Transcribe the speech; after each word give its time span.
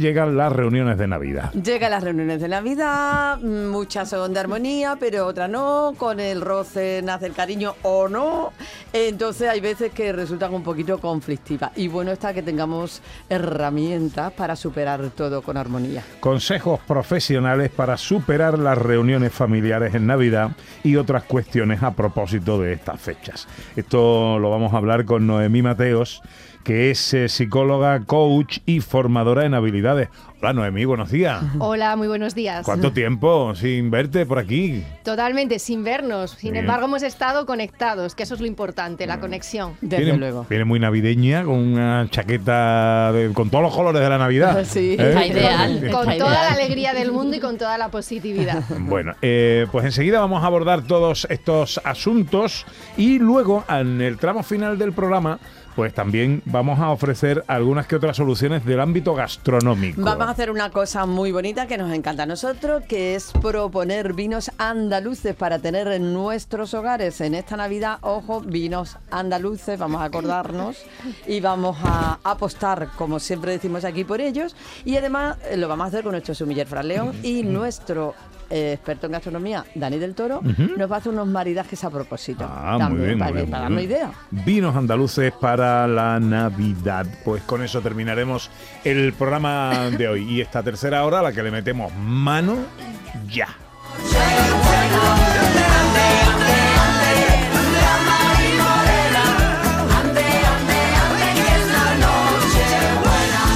Llegan 0.00 0.34
las 0.34 0.50
reuniones 0.50 0.96
de 0.96 1.06
Navidad. 1.06 1.52
Llegan 1.52 1.90
las 1.90 2.02
reuniones 2.02 2.40
de 2.40 2.48
Navidad, 2.48 3.38
muchas 3.38 4.08
son 4.08 4.32
de 4.32 4.40
armonía, 4.40 4.96
pero 4.98 5.26
otras 5.26 5.50
no, 5.50 5.92
con 5.98 6.20
el 6.20 6.40
roce 6.40 7.02
nace 7.04 7.26
el 7.26 7.34
cariño 7.34 7.74
o 7.82 8.08
no, 8.08 8.54
entonces 8.94 9.46
hay 9.46 9.60
veces 9.60 9.92
que 9.92 10.10
resultan 10.14 10.54
un 10.54 10.62
poquito 10.62 10.98
conflictivas 10.98 11.72
y 11.76 11.88
bueno 11.88 12.12
está 12.12 12.32
que 12.32 12.42
tengamos 12.42 13.02
herramientas 13.28 14.32
para 14.32 14.56
superar 14.56 15.10
todo 15.10 15.42
con 15.42 15.58
armonía. 15.58 16.02
Consejos 16.20 16.80
profesionales 16.80 17.70
para 17.70 17.98
superar 17.98 18.58
las 18.58 18.78
reuniones 18.78 19.34
familiares 19.34 19.94
en 19.94 20.06
Navidad 20.06 20.52
y 20.82 20.96
otras 20.96 21.24
cuestiones 21.24 21.82
a 21.82 21.90
propósito 21.90 22.58
de 22.58 22.72
estas 22.72 22.98
fechas. 22.98 23.46
Esto 23.76 24.38
lo 24.38 24.48
vamos 24.48 24.72
a 24.72 24.78
hablar 24.78 25.04
con 25.04 25.26
Noemí 25.26 25.60
Mateos 25.60 26.22
que 26.64 26.90
es 26.90 27.14
eh, 27.14 27.28
psicóloga, 27.28 28.04
coach 28.04 28.58
y 28.66 28.80
formadora 28.80 29.44
en 29.44 29.54
habilidades. 29.54 30.08
Hola 30.42 30.54
Noemí, 30.54 30.86
buenos 30.86 31.10
días. 31.10 31.42
Hola, 31.58 31.96
muy 31.96 32.08
buenos 32.08 32.34
días. 32.34 32.64
¿Cuánto 32.64 32.92
tiempo 32.92 33.54
sin 33.54 33.90
verte 33.90 34.24
por 34.24 34.38
aquí? 34.38 34.82
Totalmente, 35.04 35.58
sin 35.58 35.84
vernos. 35.84 36.30
Sin 36.30 36.56
embargo, 36.56 36.86
hemos 36.86 37.02
estado 37.02 37.44
conectados, 37.44 38.14
que 38.14 38.22
eso 38.22 38.36
es 38.36 38.40
lo 38.40 38.46
importante, 38.46 39.06
la 39.06 39.18
mm. 39.18 39.20
conexión. 39.20 39.74
Desde 39.82 40.04
viene, 40.04 40.18
luego. 40.18 40.46
Viene 40.48 40.64
muy 40.64 40.80
navideña, 40.80 41.44
con 41.44 41.56
una 41.56 42.08
chaqueta 42.08 43.12
con 43.34 43.50
todos 43.50 43.64
los 43.64 43.76
colores 43.76 44.00
de 44.00 44.08
la 44.08 44.16
Navidad. 44.18 44.64
Sí, 44.70 44.96
¿Eh? 44.98 45.08
está 45.08 45.26
ideal. 45.26 45.90
Con, 45.90 46.16
toda 46.16 46.32
la 46.44 46.52
alegría 46.52 46.94
del 46.94 47.12
mundo 47.12 47.36
y 47.36 47.40
con 47.40 47.58
toda 47.58 47.76
la 47.76 47.90
positividad. 47.90 48.62
Bueno, 48.80 49.14
eh, 49.20 49.66
pues 49.70 49.84
enseguida 49.84 50.20
vamos 50.20 50.42
a 50.42 50.46
abordar 50.46 50.82
todos 50.82 51.26
estos 51.28 51.80
asuntos 51.84 52.66
y 52.96 53.18
luego, 53.18 53.64
en 53.68 54.00
el 54.00 54.16
tramo 54.16 54.42
final 54.42 54.78
del 54.78 54.92
programa, 54.92 55.38
pues 55.74 55.94
también 55.94 56.42
vamos 56.44 56.78
a 56.80 56.90
ofrecer 56.90 57.44
algunas 57.46 57.86
que 57.86 57.96
otras 57.96 58.16
soluciones 58.16 58.64
del 58.64 58.80
ámbito 58.80 59.14
gastronómico. 59.14 60.00
Vamos 60.02 60.28
a 60.28 60.30
hacer 60.30 60.50
una 60.50 60.70
cosa 60.70 61.06
muy 61.06 61.32
bonita 61.32 61.66
que 61.66 61.78
nos 61.78 61.92
encanta 61.92 62.24
a 62.24 62.26
nosotros, 62.26 62.82
que 62.84 63.14
es 63.14 63.32
proponer 63.40 64.12
vinos 64.12 64.50
andaluces 64.58 65.34
para 65.34 65.58
tener 65.58 65.88
en 65.88 66.12
nuestros 66.12 66.74
hogares 66.74 67.20
en 67.20 67.34
esta 67.34 67.56
Navidad. 67.56 67.98
Ojo, 68.02 68.40
vinos 68.40 68.98
andaluces, 69.10 69.78
vamos 69.78 70.00
a 70.00 70.04
acordarnos 70.04 70.78
y 71.26 71.40
vamos 71.40 71.76
a 71.82 72.18
apostar, 72.24 72.88
como 72.96 73.18
siempre 73.20 73.52
decimos 73.52 73.84
aquí, 73.84 74.04
por 74.04 74.20
ellos. 74.20 74.56
Y 74.84 74.96
además 74.96 75.38
eh, 75.50 75.56
lo 75.56 75.68
vamos 75.68 75.84
a 75.84 75.88
hacer 75.88 76.02
con 76.02 76.12
nuestro 76.12 76.34
sumiller 76.34 76.66
Fran 76.66 76.88
León 76.88 77.12
y 77.22 77.42
nuestro 77.42 78.14
eh, 78.50 78.72
experto 78.72 79.06
en 79.06 79.12
gastronomía, 79.12 79.64
Dani 79.74 79.98
del 79.98 80.14
Toro, 80.14 80.40
nos 80.42 80.90
va 80.90 80.96
a 80.96 80.98
hacer 80.98 81.12
unos 81.12 81.28
maridajes 81.28 81.84
a 81.84 81.90
propósito. 81.90 82.44
Ah, 82.48 82.78
muy 82.90 83.06
bien, 83.06 83.18
para, 83.18 83.30
muy 83.30 83.40
bien, 83.40 83.50
para 83.50 83.62
darnos 83.62 83.82
idea. 83.82 84.12
Vinos 84.30 84.74
andaluces 84.74 85.32
para 85.32 85.86
la 85.86 86.18
Navidad. 86.18 87.06
Pues 87.24 87.42
con 87.44 87.62
eso 87.62 87.80
terminaremos 87.80 88.50
el 88.84 89.12
programa 89.12 89.90
de 89.96 90.08
hoy. 90.08 90.22
Y 90.28 90.40
esta 90.40 90.62
tercera 90.62 91.04
hora, 91.04 91.20
a 91.20 91.22
la 91.22 91.32
que 91.32 91.42
le 91.42 91.50
metemos 91.50 91.92
mano 91.94 92.56
ya. 93.28 93.48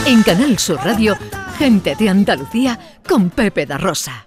En 0.06 0.22
Canal 0.22 0.58
Sur 0.58 0.78
Radio, 0.84 1.16
gente 1.58 1.96
de 1.98 2.10
Andalucía 2.10 2.78
con 3.08 3.30
Pepe 3.30 3.66
da 3.66 3.78
Rosa. 3.78 4.26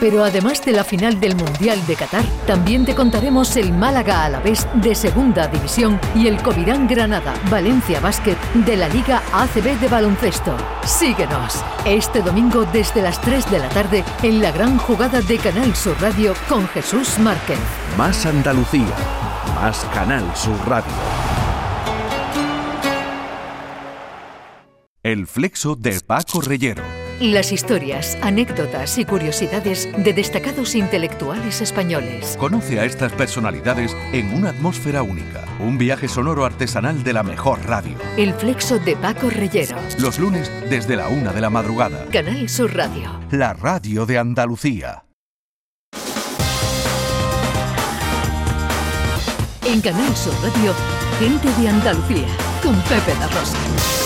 Pero 0.00 0.24
además 0.24 0.64
de 0.64 0.72
la 0.72 0.82
final 0.82 1.20
del 1.20 1.36
Mundial 1.36 1.86
de 1.86 1.94
Qatar, 1.94 2.24
también 2.46 2.86
te 2.86 2.94
contaremos 2.94 3.54
el 3.56 3.72
Málaga 3.72 4.24
a 4.24 4.30
la 4.30 4.40
vez 4.40 4.66
de 4.74 4.94
Segunda 4.94 5.46
División 5.46 6.00
y 6.14 6.26
el 6.26 6.42
Covirán 6.42 6.88
Granada 6.88 7.34
Valencia 7.50 8.00
Básquet 8.00 8.38
de 8.54 8.76
la 8.78 8.88
Liga 8.88 9.22
ACB 9.34 9.78
de 9.78 9.88
baloncesto. 9.88 10.56
Síguenos 10.84 11.62
este 11.84 12.22
domingo 12.22 12.64
desde 12.72 13.02
las 13.02 13.20
3 13.20 13.50
de 13.50 13.58
la 13.58 13.68
tarde 13.68 14.02
en 14.22 14.40
la 14.40 14.50
gran 14.52 14.78
jugada 14.78 15.20
de 15.20 15.36
Canal 15.36 15.76
Sur 15.76 16.00
Radio 16.00 16.34
con 16.48 16.66
Jesús 16.68 17.18
Márquez. 17.18 17.58
Más 17.98 18.24
Andalucía, 18.24 18.94
más 19.54 19.86
Canal 19.92 20.24
Sur 20.34 20.56
Radio. 20.66 20.92
El 25.02 25.26
flexo 25.26 25.76
de 25.76 26.00
Paco 26.00 26.40
Reyero 26.40 26.99
las 27.28 27.52
historias, 27.52 28.16
anécdotas 28.22 28.96
y 28.98 29.04
curiosidades 29.04 29.88
de 29.96 30.12
destacados 30.12 30.74
intelectuales 30.74 31.60
españoles. 31.60 32.36
Conoce 32.38 32.80
a 32.80 32.86
estas 32.86 33.12
personalidades 33.12 33.94
en 34.12 34.32
una 34.34 34.50
atmósfera 34.50 35.02
única. 35.02 35.44
Un 35.58 35.76
viaje 35.76 36.08
sonoro 36.08 36.46
artesanal 36.46 37.04
de 37.04 37.12
la 37.12 37.22
mejor 37.22 37.64
radio. 37.66 37.96
El 38.16 38.32
flexo 38.32 38.78
de 38.78 38.96
Paco 38.96 39.28
Reyero. 39.28 39.76
Los 39.98 40.18
lunes 40.18 40.50
desde 40.70 40.96
la 40.96 41.08
una 41.08 41.32
de 41.32 41.42
la 41.42 41.50
madrugada. 41.50 42.06
Canal 42.10 42.48
Sur 42.48 42.74
Radio. 42.74 43.20
La 43.30 43.52
radio 43.52 44.06
de 44.06 44.18
Andalucía. 44.18 45.04
En 49.66 49.80
Canal 49.82 50.16
Sur 50.16 50.34
Radio, 50.42 50.74
gente 51.20 51.48
de 51.60 51.68
Andalucía, 51.68 52.26
con 52.62 52.74
Pepe 52.82 53.14
La 53.20 53.28
Rosa. 53.28 53.99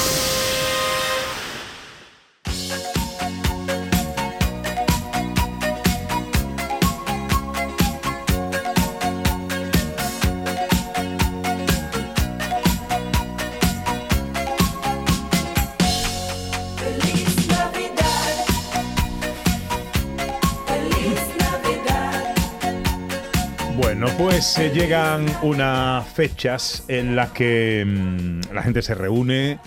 Se 24.45 24.71
llegan 24.71 25.25
unas 25.41 26.07
fechas 26.07 26.85
en 26.89 27.17
las 27.17 27.31
que 27.31 27.83
mm, 27.87 28.53
la 28.53 28.63
gente 28.63 28.83
se 28.83 28.95
reúne, 28.95 29.59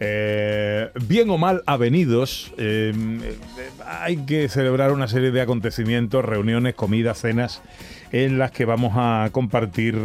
eh, 0.00 0.90
bien 1.06 1.30
o 1.30 1.38
mal 1.38 1.62
avenidos, 1.66 2.52
eh, 2.58 2.92
hay 3.86 4.16
que 4.16 4.48
celebrar 4.48 4.90
una 4.90 5.06
serie 5.06 5.30
de 5.30 5.40
acontecimientos, 5.40 6.24
reuniones, 6.24 6.74
comidas, 6.74 7.20
cenas 7.20 7.62
en 8.10 8.38
las 8.38 8.50
que 8.50 8.64
vamos 8.64 8.94
a 8.96 9.28
compartir 9.32 9.96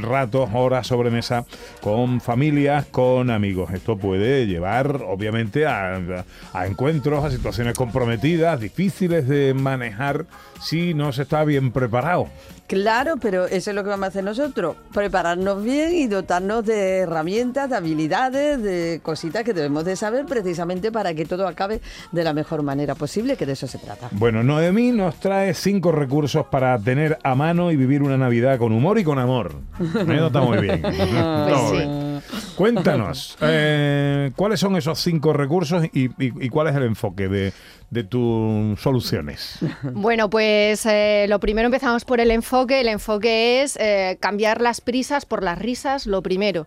ratos, 0.00 0.50
horas 0.52 0.86
sobre 0.86 1.10
mesa 1.10 1.44
con 1.80 2.20
familias, 2.20 2.86
con 2.86 3.30
amigos. 3.30 3.72
Esto 3.72 3.96
puede 3.96 4.46
llevar, 4.48 5.02
obviamente, 5.06 5.64
a, 5.64 6.24
a 6.52 6.66
encuentros, 6.66 7.24
a 7.24 7.30
situaciones 7.30 7.74
comprometidas, 7.74 8.58
difíciles 8.58 9.28
de 9.28 9.54
manejar 9.54 10.26
si 10.60 10.92
no 10.92 11.12
se 11.12 11.22
está 11.22 11.44
bien 11.44 11.70
preparado. 11.70 12.28
Claro, 12.70 13.16
pero 13.20 13.46
eso 13.46 13.70
es 13.70 13.74
lo 13.74 13.82
que 13.82 13.90
vamos 13.90 14.04
a 14.04 14.08
hacer 14.10 14.22
nosotros, 14.22 14.76
prepararnos 14.94 15.60
bien 15.64 15.92
y 15.92 16.06
dotarnos 16.06 16.64
de 16.64 16.98
herramientas, 16.98 17.68
de 17.68 17.74
habilidades, 17.74 18.62
de 18.62 19.00
cositas 19.02 19.42
que 19.42 19.52
debemos 19.52 19.84
de 19.84 19.96
saber 19.96 20.24
precisamente 20.24 20.92
para 20.92 21.12
que 21.12 21.24
todo 21.24 21.48
acabe 21.48 21.80
de 22.12 22.22
la 22.22 22.32
mejor 22.32 22.62
manera 22.62 22.94
posible, 22.94 23.36
que 23.36 23.44
de 23.44 23.54
eso 23.54 23.66
se 23.66 23.78
trata. 23.78 24.08
Bueno, 24.12 24.44
Noemí 24.44 24.92
nos 24.92 25.16
trae 25.16 25.52
cinco 25.52 25.90
recursos 25.90 26.46
para 26.46 26.78
tener 26.78 27.18
a 27.24 27.34
mano 27.34 27.72
y 27.72 27.76
vivir 27.76 28.02
una 28.02 28.16
Navidad 28.16 28.56
con 28.58 28.70
humor 28.70 29.00
y 29.00 29.02
con 29.02 29.18
amor. 29.18 29.52
Me 30.06 30.18
nota 30.18 30.40
muy 30.40 30.58
bien. 30.58 30.80
pues 30.80 31.60
sí. 31.72 32.09
Cuéntanos, 32.56 33.36
eh, 33.42 34.30
¿cuáles 34.36 34.60
son 34.60 34.76
esos 34.76 34.98
cinco 35.00 35.32
recursos 35.32 35.84
y, 35.92 36.06
y- 36.06 36.10
y 36.18 36.48
cuál 36.48 36.68
es 36.68 36.76
el 36.76 36.84
enfoque 36.84 37.28
de, 37.28 37.52
de 37.90 38.04
tus 38.04 38.80
soluciones? 38.80 39.58
Bueno, 39.82 40.28
pues 40.30 40.84
eh, 40.86 41.26
lo 41.28 41.40
primero 41.40 41.66
empezamos 41.66 42.04
por 42.04 42.20
el 42.20 42.30
enfoque. 42.30 42.80
El 42.80 42.88
enfoque 42.88 43.62
es 43.62 43.76
eh, 43.80 44.18
cambiar 44.20 44.60
las 44.60 44.80
prisas 44.80 45.24
por 45.26 45.42
las 45.42 45.58
risas, 45.58 46.06
lo 46.06 46.22
primero. 46.22 46.66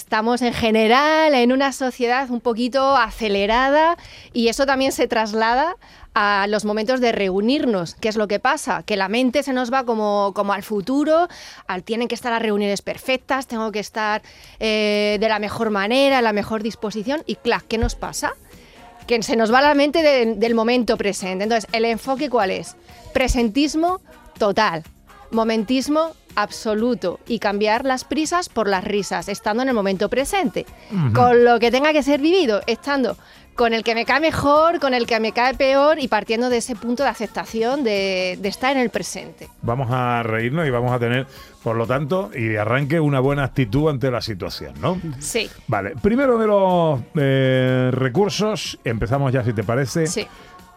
Estamos 0.00 0.40
en 0.42 0.52
general 0.54 1.34
en 1.34 1.50
una 1.50 1.72
sociedad 1.72 2.30
un 2.30 2.40
poquito 2.40 2.96
acelerada 2.96 3.96
y 4.32 4.46
eso 4.46 4.64
también 4.64 4.92
se 4.92 5.08
traslada 5.08 5.74
a 6.14 6.46
los 6.48 6.64
momentos 6.64 7.00
de 7.00 7.10
reunirnos. 7.10 7.96
¿Qué 7.96 8.08
es 8.08 8.14
lo 8.14 8.28
que 8.28 8.38
pasa? 8.38 8.84
Que 8.84 8.96
la 8.96 9.08
mente 9.08 9.42
se 9.42 9.52
nos 9.52 9.72
va 9.72 9.84
como, 9.84 10.30
como 10.32 10.52
al 10.52 10.62
futuro, 10.62 11.26
al 11.66 11.82
tienen 11.82 12.06
que 12.06 12.14
estar 12.14 12.30
las 12.30 12.40
reuniones 12.40 12.82
perfectas, 12.82 13.48
tengo 13.48 13.72
que 13.72 13.80
estar 13.80 14.22
eh, 14.60 15.16
de 15.18 15.28
la 15.28 15.40
mejor 15.40 15.70
manera, 15.70 16.22
la 16.22 16.32
mejor 16.32 16.62
disposición 16.62 17.24
y 17.26 17.34
claro, 17.34 17.64
¿qué 17.68 17.76
nos 17.76 17.96
pasa? 17.96 18.32
que 19.08 19.20
se 19.24 19.34
nos 19.34 19.52
va 19.52 19.60
la 19.60 19.74
mente 19.74 20.04
de- 20.04 20.36
del 20.36 20.54
momento 20.54 20.96
presente. 20.96 21.42
Entonces, 21.42 21.68
¿el 21.72 21.84
enfoque 21.84 22.30
cuál 22.30 22.52
es? 22.52 22.76
Presentismo 23.12 24.00
total, 24.38 24.84
momentismo 25.32 26.12
absoluto 26.36 27.20
y 27.26 27.38
cambiar 27.38 27.84
las 27.84 28.04
prisas 28.04 28.48
por 28.48 28.68
las 28.68 28.84
risas, 28.84 29.28
estando 29.28 29.62
en 29.62 29.68
el 29.68 29.74
momento 29.74 30.08
presente, 30.08 30.66
con 31.14 31.44
lo 31.44 31.58
que 31.58 31.70
tenga 31.70 31.92
que 31.92 32.02
ser 32.02 32.20
vivido, 32.20 32.60
estando 32.66 33.16
con 33.54 33.74
el 33.74 33.84
que 33.84 33.94
me 33.94 34.06
cae 34.06 34.20
mejor, 34.20 34.80
con 34.80 34.94
el 34.94 35.06
que 35.06 35.20
me 35.20 35.32
cae 35.32 35.52
peor 35.54 35.98
y 35.98 36.08
partiendo 36.08 36.48
de 36.48 36.58
ese 36.58 36.76
punto 36.76 37.02
de 37.02 37.10
aceptación 37.10 37.84
de, 37.84 38.38
de 38.40 38.48
estar 38.48 38.74
en 38.74 38.80
el 38.80 38.88
presente. 38.88 39.48
Vamos 39.60 39.88
a 39.90 40.22
reírnos 40.22 40.66
y 40.66 40.70
vamos 40.70 40.92
a 40.92 40.98
tener, 40.98 41.26
por 41.62 41.76
lo 41.76 41.86
tanto, 41.86 42.30
y 42.34 42.44
de 42.44 42.58
arranque 42.58 43.00
una 43.00 43.20
buena 43.20 43.44
actitud 43.44 43.90
ante 43.90 44.10
la 44.10 44.22
situación, 44.22 44.74
¿no? 44.80 44.98
Sí, 45.18 45.50
Vale, 45.66 45.92
primero 46.00 46.38
de 46.38 46.46
los 46.46 47.00
eh, 47.16 47.90
recursos, 47.92 48.78
empezamos 48.82 49.30
ya 49.30 49.44
si 49.44 49.52
te 49.52 49.62
parece. 49.64 50.06
sí. 50.06 50.26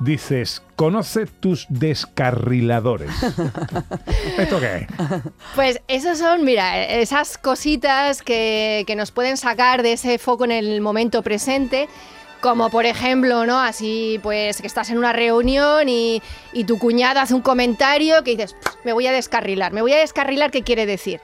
Dices, 0.03 0.61
conoce 0.75 1.27
tus 1.27 1.65
descarriladores. 1.69 3.09
¿Esto 4.37 4.59
qué 4.59 4.75
es? 4.75 4.87
Pues 5.55 5.81
esos 5.87 6.17
son, 6.17 6.43
mira, 6.43 6.85
esas 6.85 7.37
cositas 7.37 8.21
que, 8.21 8.83
que 8.85 8.97
nos 8.97 9.11
pueden 9.11 9.37
sacar 9.37 9.81
de 9.81 9.93
ese 9.93 10.17
foco 10.17 10.43
en 10.43 10.51
el 10.51 10.81
momento 10.81 11.21
presente. 11.21 11.87
Como 12.41 12.69
por 12.69 12.85
ejemplo, 12.85 13.45
¿no? 13.45 13.61
Así 13.61 14.19
pues 14.21 14.59
que 14.59 14.67
estás 14.67 14.89
en 14.89 14.97
una 14.97 15.13
reunión 15.13 15.87
y, 15.87 16.21
y 16.51 16.65
tu 16.65 16.77
cuñada 16.79 17.21
hace 17.21 17.33
un 17.33 17.41
comentario 17.41 18.21
que 18.25 18.31
dices, 18.31 18.57
me 18.83 18.91
voy 18.91 19.07
a 19.07 19.13
descarrilar. 19.13 19.71
Me 19.71 19.81
voy 19.81 19.93
a 19.93 19.99
descarrilar, 19.99 20.51
¿qué 20.51 20.63
quiere 20.63 20.85
decir? 20.85 21.21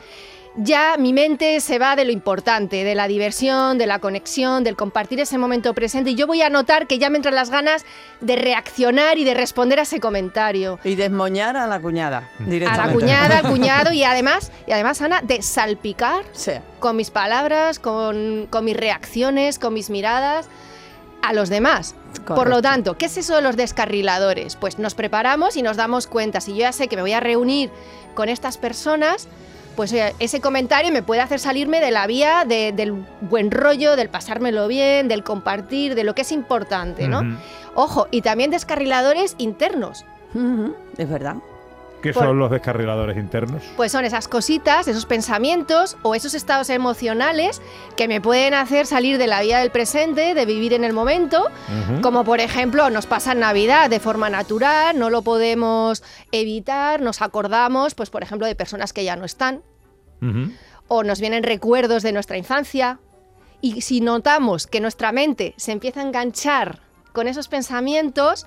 Ya 0.56 0.96
mi 0.98 1.14
mente 1.14 1.60
se 1.62 1.78
va 1.80 1.96
de 1.96 2.04
lo 2.06 2.12
importante, 2.12 2.84
de 2.84 2.96
la 2.96 3.08
diversión, 3.08 3.78
de 3.78 3.86
la 3.86 4.00
conexión, 4.00 4.64
del 4.64 4.76
compartir 4.76 5.20
ese 5.20 5.38
momento 5.38 5.74
presente 5.74 6.10
y 6.10 6.16
yo 6.16 6.28
voy 6.28 6.42
a 6.42 6.50
notar 6.50 6.88
que 6.88 6.98
ya 6.98 7.10
me 7.10 7.18
entran 7.18 7.36
las 7.36 7.50
ganas 7.50 7.86
de 8.20 8.36
reaccionar 8.36 9.18
y 9.18 9.24
de 9.24 9.36
responder 9.36 9.80
a 9.80 9.84
ese 9.84 10.00
comentario 10.00 10.80
Y 10.84 10.96
desmoñar 10.96 11.56
a 11.56 11.68
la 11.68 11.80
cuñada. 11.80 12.30
a 12.40 12.44
directamente. 12.44 12.88
la 12.88 12.94
cuñada, 12.94 13.38
al 13.38 13.48
cuñado 13.48 13.92
y 13.94 14.04
además, 14.04 14.52
y 14.68 14.72
además 14.72 15.02
Ana, 15.02 15.22
de 15.22 15.42
salpicar 15.44 16.24
Sí. 16.34 16.54
con 16.80 16.96
mis 16.98 17.12
palabras, 17.12 17.78
con, 17.80 18.48
con 18.50 18.66
mis 18.66 18.76
reacciones, 18.76 19.60
con 19.60 19.74
mis 19.74 19.90
miradas 19.90 20.50
a 21.22 21.32
los 21.34 21.50
demás. 21.50 21.96
Por 22.26 22.50
lo 22.50 22.62
tanto, 22.62 22.98
¿qué 22.98 23.06
es 23.06 23.18
eso 23.18 23.36
de 23.36 23.42
los 23.44 23.56
descarriladores? 23.56 24.56
Pues 24.56 24.80
nos 24.80 24.96
preparamos 24.96 25.56
y 25.58 25.62
nos 25.62 25.78
damos 25.78 26.08
cuenta. 26.08 26.42
Si 26.42 26.52
yo 26.54 26.60
ya 26.60 26.72
sé 26.72 26.88
que 26.88 26.96
me 26.96 27.02
voy 27.04 27.14
a 27.14 27.20
reunir 27.20 27.70
con 28.16 28.30
estas 28.30 28.58
personas, 28.58 29.28
pues 29.80 29.94
ese 29.94 30.42
comentario 30.42 30.92
me 30.92 31.04
puede 31.04 31.22
hacer 31.22 31.40
salirme 31.40 31.80
de 31.80 31.90
la 31.90 32.06
vía 32.06 32.44
de- 32.46 32.74
del 32.74 32.92
buen 33.22 33.50
rollo, 33.50 33.96
del 33.96 34.10
pasármelo 34.10 34.68
bien, 34.68 35.08
del 35.08 35.24
compartir, 35.24 35.96
de 35.96 36.04
lo 36.04 36.14
que 36.16 36.24
es 36.24 36.34
importante, 36.34 37.08
¿no? 37.08 37.22
Ojo, 37.76 38.10
y 38.12 38.22
también 38.22 38.52
descarriladores 38.52 39.36
internos. 39.38 40.04
Es 40.98 41.10
verdad. 41.10 41.38
¿Qué 42.02 42.14
Por- 42.14 42.24
son 42.24 42.40
los 42.40 42.50
descarriladores 42.50 43.18
internos? 43.18 43.62
Pues 43.76 43.92
son 43.92 44.06
esas 44.06 44.28
cositas, 44.28 44.88
esos 44.88 45.06
pensamientos 45.06 45.98
o 46.02 46.16
esos 46.16 46.34
estados 46.34 46.70
emocionales 46.70 47.62
que 47.98 48.08
me 48.08 48.22
pueden 48.22 48.54
hacer 48.54 48.86
salir 48.86 49.18
de 49.18 49.28
la 49.28 49.42
vida 49.42 49.60
del 49.60 49.70
presente, 49.72 50.34
de 50.34 50.46
vivir 50.46 50.74
en 50.74 50.84
el 50.84 50.94
momento, 50.94 51.48
como 52.02 52.24
por 52.24 52.40
ejemplo 52.40 52.90
nos 52.90 53.06
pasa 53.06 53.34
en 53.34 53.40
Navidad 53.42 53.90
de 53.90 54.00
forma 54.00 54.30
natural, 54.30 54.98
no 54.98 55.10
lo 55.10 55.22
podemos 55.24 56.04
evitar, 56.32 57.02
nos 57.02 57.22
acordamos, 57.22 57.96
pues 57.96 58.10
por 58.10 58.24
ejemplo, 58.24 58.48
de 58.48 58.56
personas 58.56 58.94
que 58.94 59.04
ya 59.04 59.16
no 59.16 59.26
están, 59.26 59.62
o 60.88 61.04
nos 61.04 61.20
vienen 61.20 61.44
recuerdos 61.44 62.04
de 62.04 62.12
nuestra 62.12 62.38
infancia. 62.38 63.00
Y 63.62 63.82
si 63.82 64.00
notamos 64.00 64.68
que 64.68 64.80
nuestra 64.80 65.12
mente 65.12 65.54
se 65.58 65.74
empieza 65.74 66.00
a 66.00 66.04
enganchar 66.04 66.80
con 67.12 67.28
esos 67.28 67.48
pensamientos, 67.50 68.46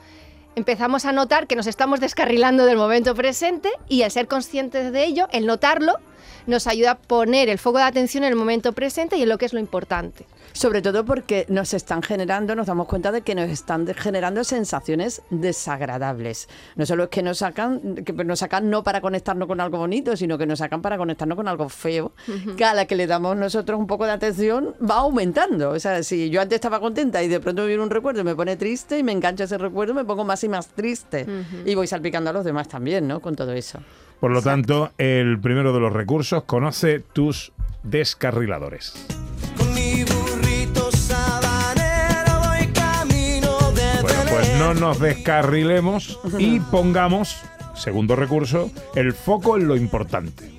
empezamos 0.57 1.05
a 1.05 1.13
notar 1.13 1.47
que 1.47 1.57
nos 1.57 1.67
estamos 1.67 2.01
descarrilando 2.01 2.65
del 2.67 2.77
momento 2.77 3.15
presente 3.15 3.71
y 3.89 4.03
el 4.03 4.11
ser 4.11 4.29
conscientes 4.29 4.93
de 4.93 5.05
ello, 5.05 5.29
el 5.33 5.47
notarlo, 5.47 5.99
nos 6.47 6.67
ayuda 6.67 6.93
a 6.93 6.99
poner 6.99 7.49
el 7.49 7.59
foco 7.59 7.79
de 7.79 7.85
atención 7.85 8.25
en 8.25 8.31
el 8.31 8.37
momento 8.37 8.73
presente 8.73 9.17
y 9.17 9.23
en 9.23 9.29
lo 9.29 9.39
que 9.39 9.47
es 9.47 9.53
lo 9.53 9.61
importante. 9.61 10.27
Sobre 10.53 10.83
todo 10.83 11.05
porque 11.05 11.47
nos 11.49 11.73
están 11.73 12.03
generando, 12.03 12.55
nos 12.55 12.67
damos 12.67 12.87
cuenta 12.87 13.11
de 13.11 13.23
que 13.23 13.35
nos 13.35 13.49
están 13.49 13.87
generando 13.95 14.45
sensaciones 14.45 15.23
desagradables. 15.31 16.49
No 16.77 16.85
solo 16.85 17.05
es 17.05 17.09
que 17.09 17.23
nos 17.23 17.39
sacan, 17.39 17.97
que 18.05 18.13
nos 18.13 18.41
sacan 18.41 18.69
no 18.69 18.83
para 18.83 19.01
conectarnos 19.01 19.49
con 19.49 19.61
algo 19.61 19.79
bonito, 19.79 20.15
sino 20.17 20.37
que 20.37 20.47
nos 20.47 20.59
sacan 20.59 20.83
para 20.83 20.99
conectarnos 20.99 21.37
con 21.37 21.49
algo 21.49 21.69
feo, 21.71 22.13
que 22.57 22.65
a 22.65 22.75
la 22.75 22.85
que 22.87 22.97
le 22.97 23.07
damos 23.07 23.37
nosotros 23.37 23.79
un 23.79 23.87
poco 23.87 24.05
de 24.05 24.13
atención 24.13 24.75
va 24.79 24.97
aumentando. 24.97 25.71
O 25.71 25.81
sea, 25.81 26.03
si 26.03 26.29
yo 26.29 26.43
antes 26.43 26.57
estaba 26.57 26.81
contenta 26.81 27.23
y 27.23 27.29
de 27.29 27.41
pronto 27.41 27.63
me 27.63 27.69
viene 27.69 27.83
un 27.83 27.91
recuerdo 27.91 28.21
y 28.21 28.25
me 28.25 28.35
pone 28.35 28.57
triste 28.57 28.99
y 28.99 29.03
me 29.03 29.13
engancha 29.13 29.45
ese 29.45 29.57
recuerdo, 29.57 29.95
me 29.95 30.05
pongo 30.05 30.25
más 30.25 30.45
y 30.45 30.49
más 30.49 30.69
triste. 30.69 31.27
Y 31.65 31.75
voy 31.75 31.87
salpicando 31.87 32.29
a 32.29 32.33
los 32.33 32.45
demás 32.45 32.69
también, 32.69 33.09
¿no? 33.09 33.21
Con 33.21 33.37
todo 33.37 33.53
eso. 33.53 33.79
Por 34.23 34.31
lo 34.31 34.41
tanto, 34.41 34.93
el 34.99 35.41
primero 35.41 35.73
de 35.73 35.81
los 35.81 35.93
recursos, 35.93 36.45
conoce 36.45 37.01
tus 37.01 37.51
descarriladores. 37.83 38.95
Con 39.59 39.75
mi 39.75 40.05
burrito 40.05 40.93
sabanero 40.93 42.41
voy 42.41 42.69
camino 42.69 43.73
de 43.73 44.01
Bueno, 44.01 44.21
pues 44.31 44.49
no 44.61 44.75
nos 44.75 45.01
descarrilemos 45.01 46.21
y 46.39 46.61
pongamos, 46.61 47.37
segundo 47.75 48.15
recurso, 48.15 48.71
el 48.95 49.13
foco 49.13 49.57
en 49.57 49.67
lo 49.67 49.75
importante. 49.75 50.53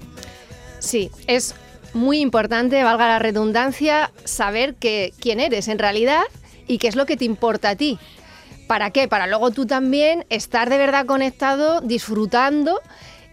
Sí, 0.80 1.10
es 1.28 1.56
muy 1.94 2.20
importante, 2.20 2.84
valga 2.84 3.08
la 3.08 3.20
redundancia, 3.20 4.12
saber 4.26 4.76
que, 4.76 5.14
quién 5.22 5.40
eres 5.40 5.70
en 5.70 5.80
realidad 5.80 6.24
y 6.68 6.80
qué 6.80 6.90
es 6.90 6.98
lo 6.98 7.06
que 7.06 7.16
te 7.16 7.24
importa 7.24 7.70
a 7.70 7.76
ti. 7.78 7.98
¿Para 8.68 8.92
qué? 8.92 9.08
Para 9.08 9.26
luego 9.28 9.52
tú 9.52 9.66
también 9.66 10.26
estar 10.30 10.70
de 10.70 10.78
verdad 10.78 11.06
conectado, 11.06 11.80
disfrutando, 11.80 12.82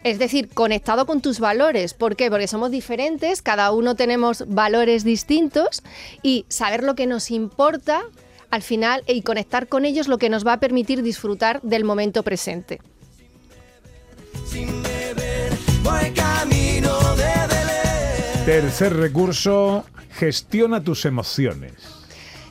es 0.05 0.19
decir, 0.19 0.49
conectado 0.49 1.07
con 1.07 1.21
tus 1.21 1.41
valores. 1.41 1.95
¿Por 1.95 2.17
qué? 2.17 2.31
Porque 2.31 2.49
somos 2.49 2.71
diferentes, 2.71 3.43
cada 3.43 3.71
uno 3.73 3.95
tenemos 3.95 4.45
valores 4.49 5.05
distintos 5.05 5.83
y 6.23 6.47
saber 6.49 6.83
lo 6.83 6.95
que 6.95 7.07
nos 7.07 7.31
importa 7.31 8.03
al 8.51 8.63
final 8.63 9.03
y 9.07 9.23
conectar 9.23 9.69
con 9.69 9.85
ellos 9.85 10.09
lo 10.09 10.19
que 10.19 10.29
nos 10.29 10.47
va 10.47 10.55
a 10.55 10.61
permitir 10.61 11.03
disfrutar 11.03 11.61
del 11.63 11.85
momento 11.85 12.23
presente. 12.23 12.81
Tercer 18.45 18.97
recurso, 18.97 19.85
gestiona 20.11 20.83
tus 20.83 21.05
emociones. 21.05 22.00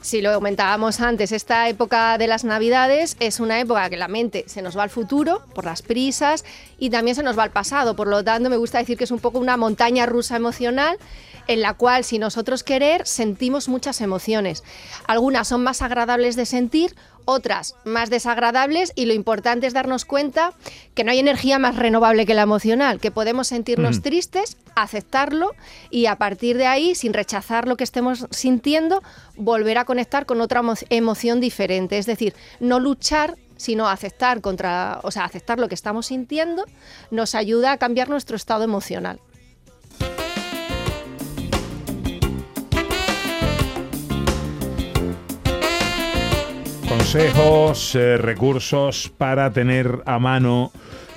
Si 0.01 0.21
lo 0.21 0.33
comentábamos 0.33 1.01
antes, 1.01 1.33
esta 1.33 1.67
época 1.67 2.17
de 2.17 2.27
las 2.27 2.45
Navidades 2.45 3.17
es 3.19 3.41
una 3.41 3.59
época 3.59 3.89
que 3.89 3.97
la 3.97 4.07
mente 4.07 4.45
se 4.47 4.61
nos 4.61 4.77
va 4.77 4.83
al 4.83 4.89
futuro 4.89 5.43
por 5.53 5.65
las 5.65 5.81
prisas 5.81 6.45
y 6.77 6.89
también 6.89 7.15
se 7.15 7.23
nos 7.23 7.37
va 7.37 7.43
al 7.43 7.51
pasado. 7.51 7.97
Por 7.97 8.07
lo 8.07 8.23
tanto, 8.23 8.49
me 8.49 8.55
gusta 8.55 8.77
decir 8.77 8.97
que 8.97 9.03
es 9.03 9.11
un 9.11 9.19
poco 9.19 9.39
una 9.39 9.57
montaña 9.57 10.05
rusa 10.05 10.37
emocional 10.37 10.97
en 11.47 11.61
la 11.61 11.73
cual, 11.73 12.05
si 12.05 12.17
nosotros 12.17 12.63
querer, 12.63 13.05
sentimos 13.05 13.67
muchas 13.67 13.99
emociones. 13.99 14.63
Algunas 15.05 15.49
son 15.49 15.63
más 15.63 15.81
agradables 15.81 16.37
de 16.37 16.45
sentir, 16.45 16.95
otras 17.29 17.75
más 17.85 18.09
desagradables 18.09 18.91
y 18.95 19.05
lo 19.05 19.13
importante 19.13 19.67
es 19.67 19.73
darnos 19.73 20.03
cuenta 20.05 20.53
que 20.95 21.03
no 21.03 21.11
hay 21.11 21.19
energía 21.19 21.59
más 21.59 21.75
renovable 21.75 22.25
que 22.25 22.33
la 22.33 22.41
emocional, 22.41 22.99
que 22.99 23.11
podemos 23.11 23.47
sentirnos 23.47 23.99
Mm. 23.99 24.01
tristes, 24.01 24.57
aceptarlo 24.75 25.51
y 25.91 26.07
a 26.07 26.15
partir 26.15 26.57
de 26.57 26.65
ahí, 26.65 26.95
sin 26.95 27.13
rechazar 27.13 27.67
lo 27.67 27.77
que 27.77 27.83
estemos 27.83 28.25
sintiendo, 28.31 29.03
volver 29.35 29.77
a 29.77 29.85
conectar 29.85 30.25
con 30.25 30.41
otra 30.41 30.61
emo- 30.61 30.85
emoción 30.89 31.39
diferente. 31.39 31.97
Es 31.99 32.05
decir, 32.07 32.33
no 32.59 32.79
luchar 32.79 33.35
sino 33.57 33.89
aceptar 33.89 34.39
contra, 34.39 34.99
o 35.03 35.11
sea, 35.11 35.25
aceptar 35.25 35.59
lo 35.59 35.67
que 35.67 35.75
estamos 35.75 36.05
sintiendo, 36.07 36.63
nos 37.11 37.35
ayuda 37.35 37.73
a 37.73 37.77
cambiar 37.77 38.07
nuestro 38.09 38.37
estado 38.37 38.63
emocional. 38.63 39.19
Consejos, 47.11 47.95
eh, 47.95 48.17
recursos 48.17 49.11
para 49.17 49.51
tener 49.51 50.03
a 50.05 50.19
mano 50.19 50.71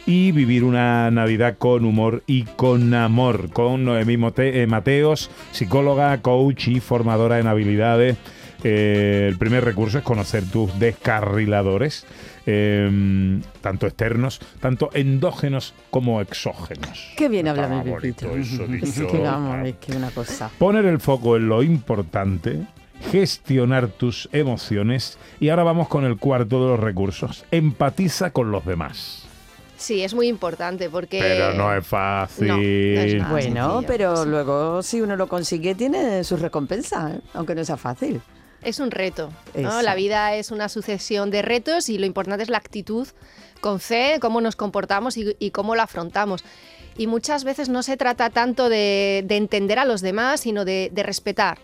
y 0.06 0.32
vivir 0.32 0.64
una 0.64 1.11
Navidad 1.11 1.58
con 1.58 1.84
humor 1.84 2.22
y 2.26 2.44
con 2.44 2.94
amor. 2.94 3.50
Con 3.50 3.84
Noemí 3.84 4.16
eh, 4.38 4.66
Mateos, 4.66 5.30
psicóloga, 5.50 6.16
coach 6.22 6.68
y 6.68 6.80
formadora 6.80 7.40
en 7.40 7.46
habilidades. 7.46 8.16
Eh, 8.64 9.26
el 9.28 9.37
primer 9.37 9.66
recurso 9.66 9.99
es 9.99 10.04
conocer 10.04 10.44
tus 10.44 10.78
descarriladores, 10.78 12.06
eh, 12.46 13.40
tanto 13.61 13.87
externos, 13.87 14.40
tanto 14.61 14.88
endógenos 14.94 15.75
como 15.90 16.22
exógenos. 16.22 17.12
Qué 17.18 17.28
bien 17.28 17.49
habla 17.49 17.68
mi 17.68 17.90
bonito 17.90 18.30
Pepito. 18.30 18.34
eso 18.34 18.64
Es 18.64 18.96
dicho. 18.96 19.08
que 19.08 19.18
vamos, 19.18 19.66
es 19.66 19.75
que 19.75 19.92
una 19.94 20.11
cosa. 20.11 20.50
Poner 20.58 20.87
el 20.87 21.00
foco 21.00 21.37
en 21.37 21.50
lo 21.50 21.62
importante, 21.62 22.62
gestionar 23.11 23.88
tus 23.88 24.28
emociones 24.32 25.18
y 25.40 25.49
ahora 25.49 25.64
vamos 25.64 25.88
con 25.88 26.04
el 26.04 26.16
cuarto 26.16 26.62
de 26.62 26.71
los 26.71 26.80
recursos. 26.80 27.44
Empatiza 27.50 28.30
con 28.30 28.50
los 28.50 28.64
demás. 28.64 29.25
Sí, 29.76 30.02
es 30.04 30.14
muy 30.14 30.28
importante 30.28 30.88
porque... 30.88 31.18
Pero 31.18 31.54
no 31.54 31.75
es 31.75 31.85
fácil. 31.85 32.47
No, 32.47 32.56
no 32.56 32.62
es 32.62 33.14
nada. 33.16 33.30
Bueno, 33.30 33.73
sencillo, 33.73 33.85
pero 33.87 34.16
sí. 34.16 34.28
luego 34.28 34.82
si 34.82 35.00
uno 35.00 35.16
lo 35.16 35.26
consigue 35.26 35.75
tiene 35.75 36.23
sus 36.23 36.40
recompensas, 36.40 37.14
¿eh? 37.16 37.21
aunque 37.35 37.56
no 37.56 37.64
sea 37.64 37.76
fácil. 37.76 38.21
Es 38.62 38.78
un 38.78 38.92
reto. 38.92 39.30
¿no? 39.56 39.82
La 39.82 39.97
vida 39.97 40.37
es 40.37 40.52
una 40.52 40.68
sucesión 40.68 41.32
de 41.32 41.42
retos 41.42 41.88
y 41.88 41.99
lo 41.99 42.06
importante 42.06 42.44
es 42.44 42.49
la 42.49 42.59
actitud 42.59 43.09
con 43.61 43.80
fe, 43.80 44.18
cómo 44.21 44.40
nos 44.40 44.54
comportamos 44.54 45.16
y, 45.16 45.37
y 45.40 45.50
cómo 45.50 45.75
lo 45.75 45.82
afrontamos. 45.82 46.44
Y 46.97 47.09
muchas 47.09 47.42
veces 47.42 47.68
no 47.68 47.82
se 47.82 47.97
trata 47.97 48.30
tanto 48.30 48.68
de, 48.68 49.25
de 49.26 49.37
entender 49.37 49.80
a 49.80 49.85
los 49.85 50.00
demás, 50.00 50.42
sino 50.42 50.64
de, 50.64 50.90
de 50.92 51.02
respetar. 51.02 51.59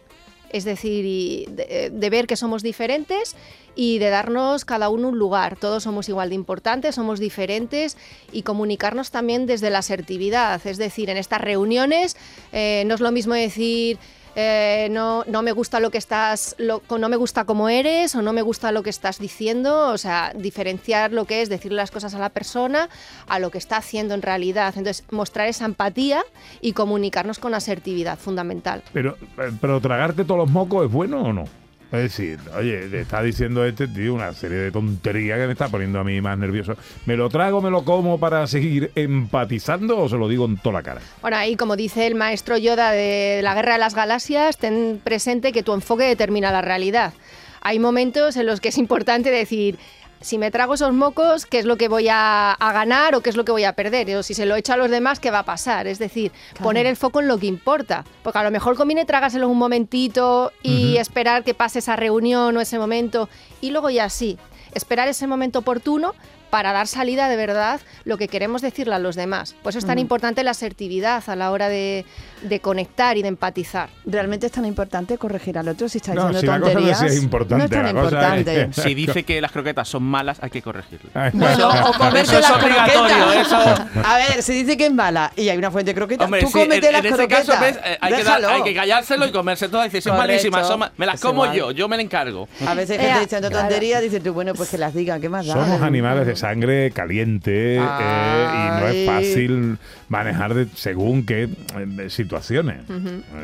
Es 0.50 0.64
decir, 0.64 1.48
de, 1.50 1.90
de 1.92 2.10
ver 2.10 2.26
que 2.26 2.36
somos 2.36 2.62
diferentes 2.62 3.36
y 3.74 3.98
de 3.98 4.10
darnos 4.10 4.64
cada 4.64 4.88
uno 4.88 5.08
un 5.08 5.18
lugar. 5.18 5.56
Todos 5.56 5.84
somos 5.84 6.08
igual 6.08 6.30
de 6.30 6.34
importantes, 6.34 6.96
somos 6.96 7.20
diferentes 7.20 7.96
y 8.32 8.42
comunicarnos 8.42 9.10
también 9.12 9.46
desde 9.46 9.70
la 9.70 9.78
asertividad. 9.78 10.60
Es 10.66 10.78
decir, 10.78 11.10
en 11.10 11.16
estas 11.16 11.40
reuniones 11.40 12.16
eh, 12.52 12.82
no 12.86 12.96
es 12.96 13.00
lo 13.00 13.12
mismo 13.12 13.34
decir 13.34 13.98
eh, 14.40 14.86
no, 14.92 15.24
no 15.26 15.42
me 15.42 15.50
gusta 15.50 15.80
lo 15.80 15.90
que 15.90 15.98
estás, 15.98 16.54
lo- 16.58 16.80
no 16.96 17.08
me 17.08 17.16
gusta 17.16 17.44
cómo 17.44 17.68
eres 17.68 18.14
o 18.14 18.22
no 18.22 18.32
me 18.32 18.40
gusta 18.42 18.70
lo 18.70 18.84
que 18.84 18.90
estás 18.90 19.18
diciendo, 19.18 19.88
o 19.88 19.98
sea, 19.98 20.32
diferenciar 20.36 21.12
lo 21.12 21.24
que 21.24 21.42
es 21.42 21.48
decir 21.48 21.72
las 21.72 21.90
cosas 21.90 22.14
a 22.14 22.20
la 22.20 22.28
persona 22.28 22.88
a 23.26 23.40
lo 23.40 23.50
que 23.50 23.58
está 23.58 23.78
haciendo 23.78 24.14
en 24.14 24.22
realidad. 24.22 24.74
Entonces, 24.76 25.04
mostrar 25.10 25.48
esa 25.48 25.64
empatía 25.64 26.22
y 26.60 26.72
comunicarnos 26.72 27.40
con 27.40 27.52
asertividad, 27.52 28.16
fundamental. 28.16 28.84
Pero, 28.92 29.16
eh, 29.38 29.50
pero 29.60 29.80
tragarte 29.80 30.24
todos 30.24 30.38
los 30.38 30.50
mocos 30.50 30.86
es 30.86 30.92
bueno 30.92 31.20
o 31.22 31.32
no? 31.32 31.44
Es 31.90 32.02
decir, 32.02 32.38
oye, 32.54 32.86
le 32.86 33.00
está 33.00 33.22
diciendo 33.22 33.64
este 33.64 33.88
tío 33.88 34.12
una 34.12 34.34
serie 34.34 34.58
de 34.58 34.70
tonterías 34.70 35.38
que 35.38 35.46
me 35.46 35.52
está 35.52 35.68
poniendo 35.68 35.98
a 35.98 36.04
mí 36.04 36.20
más 36.20 36.36
nervioso. 36.36 36.76
¿Me 37.06 37.16
lo 37.16 37.30
trago, 37.30 37.62
me 37.62 37.70
lo 37.70 37.82
como 37.82 38.20
para 38.20 38.46
seguir 38.46 38.92
empatizando 38.94 39.98
o 39.98 40.08
se 40.08 40.16
lo 40.16 40.28
digo 40.28 40.44
en 40.44 40.58
toda 40.58 40.74
la 40.74 40.82
cara? 40.82 41.00
Bueno, 41.22 41.38
ahí 41.38 41.56
como 41.56 41.76
dice 41.76 42.06
el 42.06 42.14
maestro 42.14 42.58
Yoda 42.58 42.90
de 42.90 43.40
la 43.42 43.54
Guerra 43.54 43.72
de 43.74 43.78
las 43.78 43.94
Galaxias, 43.94 44.58
ten 44.58 45.00
presente 45.02 45.50
que 45.50 45.62
tu 45.62 45.72
enfoque 45.72 46.04
determina 46.04 46.52
la 46.52 46.60
realidad. 46.60 47.14
Hay 47.62 47.78
momentos 47.78 48.36
en 48.36 48.44
los 48.44 48.60
que 48.60 48.68
es 48.68 48.76
importante 48.76 49.30
decir, 49.30 49.78
si 50.20 50.38
me 50.38 50.50
trago 50.50 50.74
esos 50.74 50.92
mocos, 50.92 51.46
¿qué 51.46 51.58
es 51.58 51.64
lo 51.64 51.76
que 51.76 51.88
voy 51.88 52.08
a, 52.08 52.52
a 52.52 52.72
ganar 52.72 53.14
o 53.14 53.20
qué 53.20 53.30
es 53.30 53.36
lo 53.36 53.44
que 53.44 53.52
voy 53.52 53.64
a 53.64 53.74
perder? 53.74 54.16
O 54.16 54.22
si 54.22 54.34
se 54.34 54.46
lo 54.46 54.56
echo 54.56 54.72
a 54.72 54.76
los 54.76 54.90
demás, 54.90 55.20
¿qué 55.20 55.30
va 55.30 55.40
a 55.40 55.44
pasar? 55.44 55.86
Es 55.86 55.98
decir, 55.98 56.32
poner 56.62 56.86
el 56.86 56.96
foco 56.96 57.20
en 57.20 57.28
lo 57.28 57.38
que 57.38 57.46
importa. 57.46 58.04
Porque 58.22 58.38
a 58.38 58.44
lo 58.44 58.50
mejor 58.50 58.76
conviene 58.76 59.04
tragárselo 59.04 59.48
un 59.48 59.58
momentito 59.58 60.52
y 60.62 60.96
esperar 60.96 61.44
que 61.44 61.54
pase 61.54 61.78
esa 61.78 61.96
reunión 61.96 62.56
o 62.56 62.60
ese 62.60 62.78
momento 62.78 63.28
y 63.60 63.70
luego 63.70 63.90
ya 63.90 64.08
sí, 64.08 64.38
esperar 64.74 65.08
ese 65.08 65.26
momento 65.26 65.60
oportuno 65.60 66.14
para 66.50 66.72
dar 66.72 66.86
salida 66.86 67.28
de 67.28 67.36
verdad 67.36 67.80
lo 68.04 68.16
que 68.18 68.28
queremos 68.28 68.62
decirle 68.62 68.94
a 68.94 68.98
los 68.98 69.16
demás. 69.16 69.54
Por 69.62 69.70
eso 69.70 69.78
es 69.78 69.86
tan 69.86 69.98
importante 69.98 70.42
la 70.44 70.52
asertividad 70.52 71.22
a 71.26 71.36
la 71.36 71.50
hora 71.50 71.68
de, 71.68 72.04
de 72.42 72.60
conectar 72.60 73.16
y 73.16 73.22
de 73.22 73.28
empatizar. 73.28 73.90
¿Realmente 74.06 74.46
es 74.46 74.52
tan 74.52 74.64
importante 74.64 75.18
corregir 75.18 75.58
al 75.58 75.68
otro 75.68 75.88
si 75.88 75.98
está 75.98 76.14
No, 76.14 76.28
diciendo 76.28 76.40
si 76.40 76.46
la 76.46 76.52
cosa 76.52 76.58
no 76.58 76.72
tonterías? 76.72 77.02
es 77.02 77.22
importante, 77.22 77.56
no 77.58 77.64
es 77.64 77.70
tan 77.70 77.82
la 77.82 77.92
cosa 78.02 78.34
es- 78.34 78.38
importante. 78.38 78.82
Si 78.82 78.94
dice 78.94 79.22
que 79.24 79.40
las 79.40 79.52
croquetas 79.52 79.88
son 79.88 80.02
malas, 80.02 80.38
hay 80.42 80.50
que 80.50 80.62
corregirlo. 80.62 81.10
Bueno, 81.32 81.68
o 81.88 81.92
comerte 81.94 82.40
las 82.40 82.52
croquetas. 82.52 83.46
eso. 83.46 83.56
A 84.04 84.16
ver, 84.16 84.42
si 84.42 84.52
dice 84.54 84.76
que 84.76 84.86
es 84.86 84.92
mala 84.92 85.32
y 85.36 85.48
hay 85.48 85.58
una 85.58 85.70
fuente 85.70 85.90
de 85.92 85.94
croquetas, 85.94 86.24
Hombre, 86.24 86.40
tú 86.40 86.46
sí, 86.48 86.52
cómete 86.54 86.86
en, 86.86 86.92
las 86.92 87.00
en 87.00 87.06
este 87.06 87.16
croquetas. 87.28 87.46
caso 87.46 87.60
¿ves? 87.60 87.76
Eh, 87.84 87.98
hay, 88.00 88.12
que 88.14 88.24
dar- 88.24 88.40
Déjalo. 88.40 88.48
hay 88.48 88.62
que 88.62 88.74
callárselo 88.74 89.26
y 89.26 89.32
comerse 89.32 89.68
todas 89.68 89.86
y 89.86 89.88
decir, 89.90 90.02
son 90.02 90.16
malísimas, 90.16 90.66
son 90.66 90.84
me 90.96 91.06
las 91.06 91.20
como 91.20 91.52
yo, 91.52 91.70
yo 91.72 91.88
me 91.88 91.96
la 91.96 92.02
encargo. 92.02 92.48
A 92.66 92.74
veces 92.74 93.00
gente 93.00 93.20
diciendo 93.20 93.48
claro. 93.48 93.64
tonterías, 93.68 94.00
dices 94.02 94.22
tú, 94.22 94.32
bueno, 94.32 94.54
pues 94.54 94.68
que 94.70 94.78
las 94.78 94.94
digan, 94.94 95.20
¿qué 95.20 95.28
más 95.28 95.46
da? 95.46 95.54
Somos 95.54 95.82
animales 95.82 96.26
de 96.26 96.36
sangre 96.38 96.90
caliente 96.92 97.76
eh, 97.76 97.80
y 97.80 98.80
no 98.80 98.88
es 98.88 99.06
fácil 99.06 99.78
manejar 100.08 100.54
de- 100.54 100.66
según 100.74 101.24
qué 101.26 101.48
eh, 101.76 102.10
situaciones. 102.10 102.78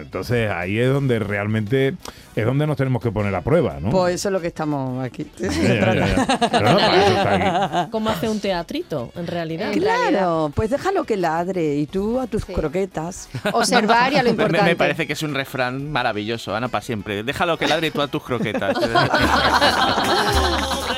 Entonces 0.00 0.50
ahí 0.50 0.78
es 0.78 0.92
donde 0.92 1.18
realmente 1.18 1.94
es 2.36 2.44
donde 2.46 2.66
nos 2.66 2.76
tenemos 2.76 3.02
que 3.02 3.10
poner 3.12 3.34
a 3.34 3.42
prueba, 3.42 3.78
¿no? 3.80 3.90
Pues 3.90 4.14
eso 4.16 4.28
es 4.28 4.32
lo 4.32 4.40
que 4.40 4.48
estamos 4.48 5.04
aquí. 5.04 5.26
De 5.38 5.48
eso 5.48 5.60
Ya, 5.62 5.68
se 5.68 5.74
ya, 5.76 5.80
trata. 5.80 6.06
ya. 6.06 6.48
Pero 6.50 6.70
no, 6.70 6.78
para 6.78 6.96
eso 7.06 7.16
está 7.16 7.80
aquí. 7.82 7.90
¿Cómo 7.90 8.10
hace 8.10 8.28
un 8.28 8.40
teatrito, 8.40 9.12
en 9.16 9.26
realidad? 9.26 9.72
En 9.72 9.80
realidad. 9.82 10.08
Claro, 10.10 10.52
pues 10.54 10.70
déjalo 10.70 11.04
que 11.04 11.16
ladre 11.16 11.76
y 11.76 11.86
tú 11.86 12.20
a 12.20 12.26
tus 12.26 12.44
Sí. 12.44 12.52
croquetas. 12.52 13.28
Observar 13.52 14.12
y 14.12 14.16
a 14.16 14.22
lo 14.22 14.30
Me, 14.30 14.36
me- 14.36 14.42
importante. 14.42 14.70
me 14.70 14.76
parece 14.76 15.06
que 15.06 15.12
es 15.14 15.22
un 15.22 15.34
refrán 15.34 15.90
maravilloso, 15.90 16.54
Ana, 16.56 16.68
para 16.68 16.82
siempre. 16.82 17.22
Déjalo 17.22 17.56
que 17.58 17.66
ladre 17.66 17.90
tú 17.90 18.00
a 18.02 18.08
tus 18.08 18.22
croquetas. 18.22 18.76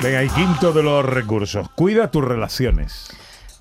Venga, 0.00 0.22
y 0.22 0.28
quinto 0.28 0.72
de 0.72 0.84
los 0.84 1.04
recursos. 1.04 1.68
Cuida 1.70 2.12
tus 2.12 2.24
relaciones. 2.24 3.08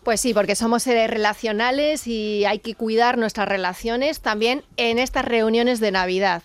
Pues 0.04 0.22
sí, 0.22 0.36
porque 0.36 0.56
somos 0.56 0.84
seres 0.84 1.10
relacionales 1.10 2.06
y 2.06 2.46
hay 2.46 2.60
que 2.60 2.76
cuidar 2.76 3.18
nuestras 3.18 3.50
relaciones 3.50 4.22
también 4.22 4.64
en 4.78 5.00
estas 5.00 5.26
reuniones 5.26 5.80
de 5.80 5.92
Navidad. 5.92 6.44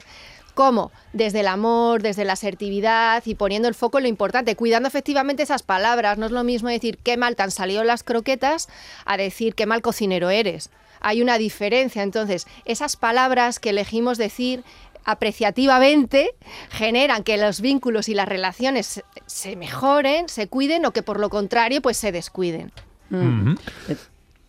¿Cómo? 0.54 0.92
Desde 1.12 1.40
el 1.40 1.46
amor, 1.46 2.02
desde 2.02 2.24
la 2.24 2.32
asertividad 2.32 3.22
y 3.26 3.34
poniendo 3.34 3.68
el 3.68 3.74
foco 3.74 3.98
en 3.98 4.04
lo 4.04 4.08
importante, 4.08 4.56
cuidando 4.56 4.88
efectivamente 4.88 5.42
esas 5.42 5.62
palabras. 5.62 6.16
No 6.16 6.26
es 6.26 6.32
lo 6.32 6.42
mismo 6.42 6.70
decir 6.70 6.98
qué 7.02 7.18
mal 7.18 7.36
te 7.36 7.42
han 7.42 7.50
salido 7.50 7.84
las 7.84 8.02
croquetas 8.02 8.68
a 9.04 9.18
decir 9.18 9.54
qué 9.54 9.66
mal 9.66 9.82
cocinero 9.82 10.30
eres. 10.30 10.70
Hay 11.00 11.20
una 11.20 11.36
diferencia. 11.36 12.02
Entonces, 12.02 12.46
esas 12.64 12.96
palabras 12.96 13.58
que 13.58 13.70
elegimos 13.70 14.16
decir 14.16 14.64
apreciativamente 15.04 16.30
generan 16.70 17.22
que 17.24 17.36
los 17.36 17.60
vínculos 17.60 18.08
y 18.08 18.14
las 18.14 18.28
relaciones 18.28 19.02
se- 19.26 19.56
mejoren, 19.56 20.28
se 20.28 20.48
cuiden 20.48 20.84
o 20.86 20.92
que 20.92 21.02
por 21.02 21.18
lo 21.20 21.30
contrario 21.30 21.80
pues 21.82 21.96
se 21.96 22.12
descuiden. 22.12 22.72
Ujú. 23.10 23.54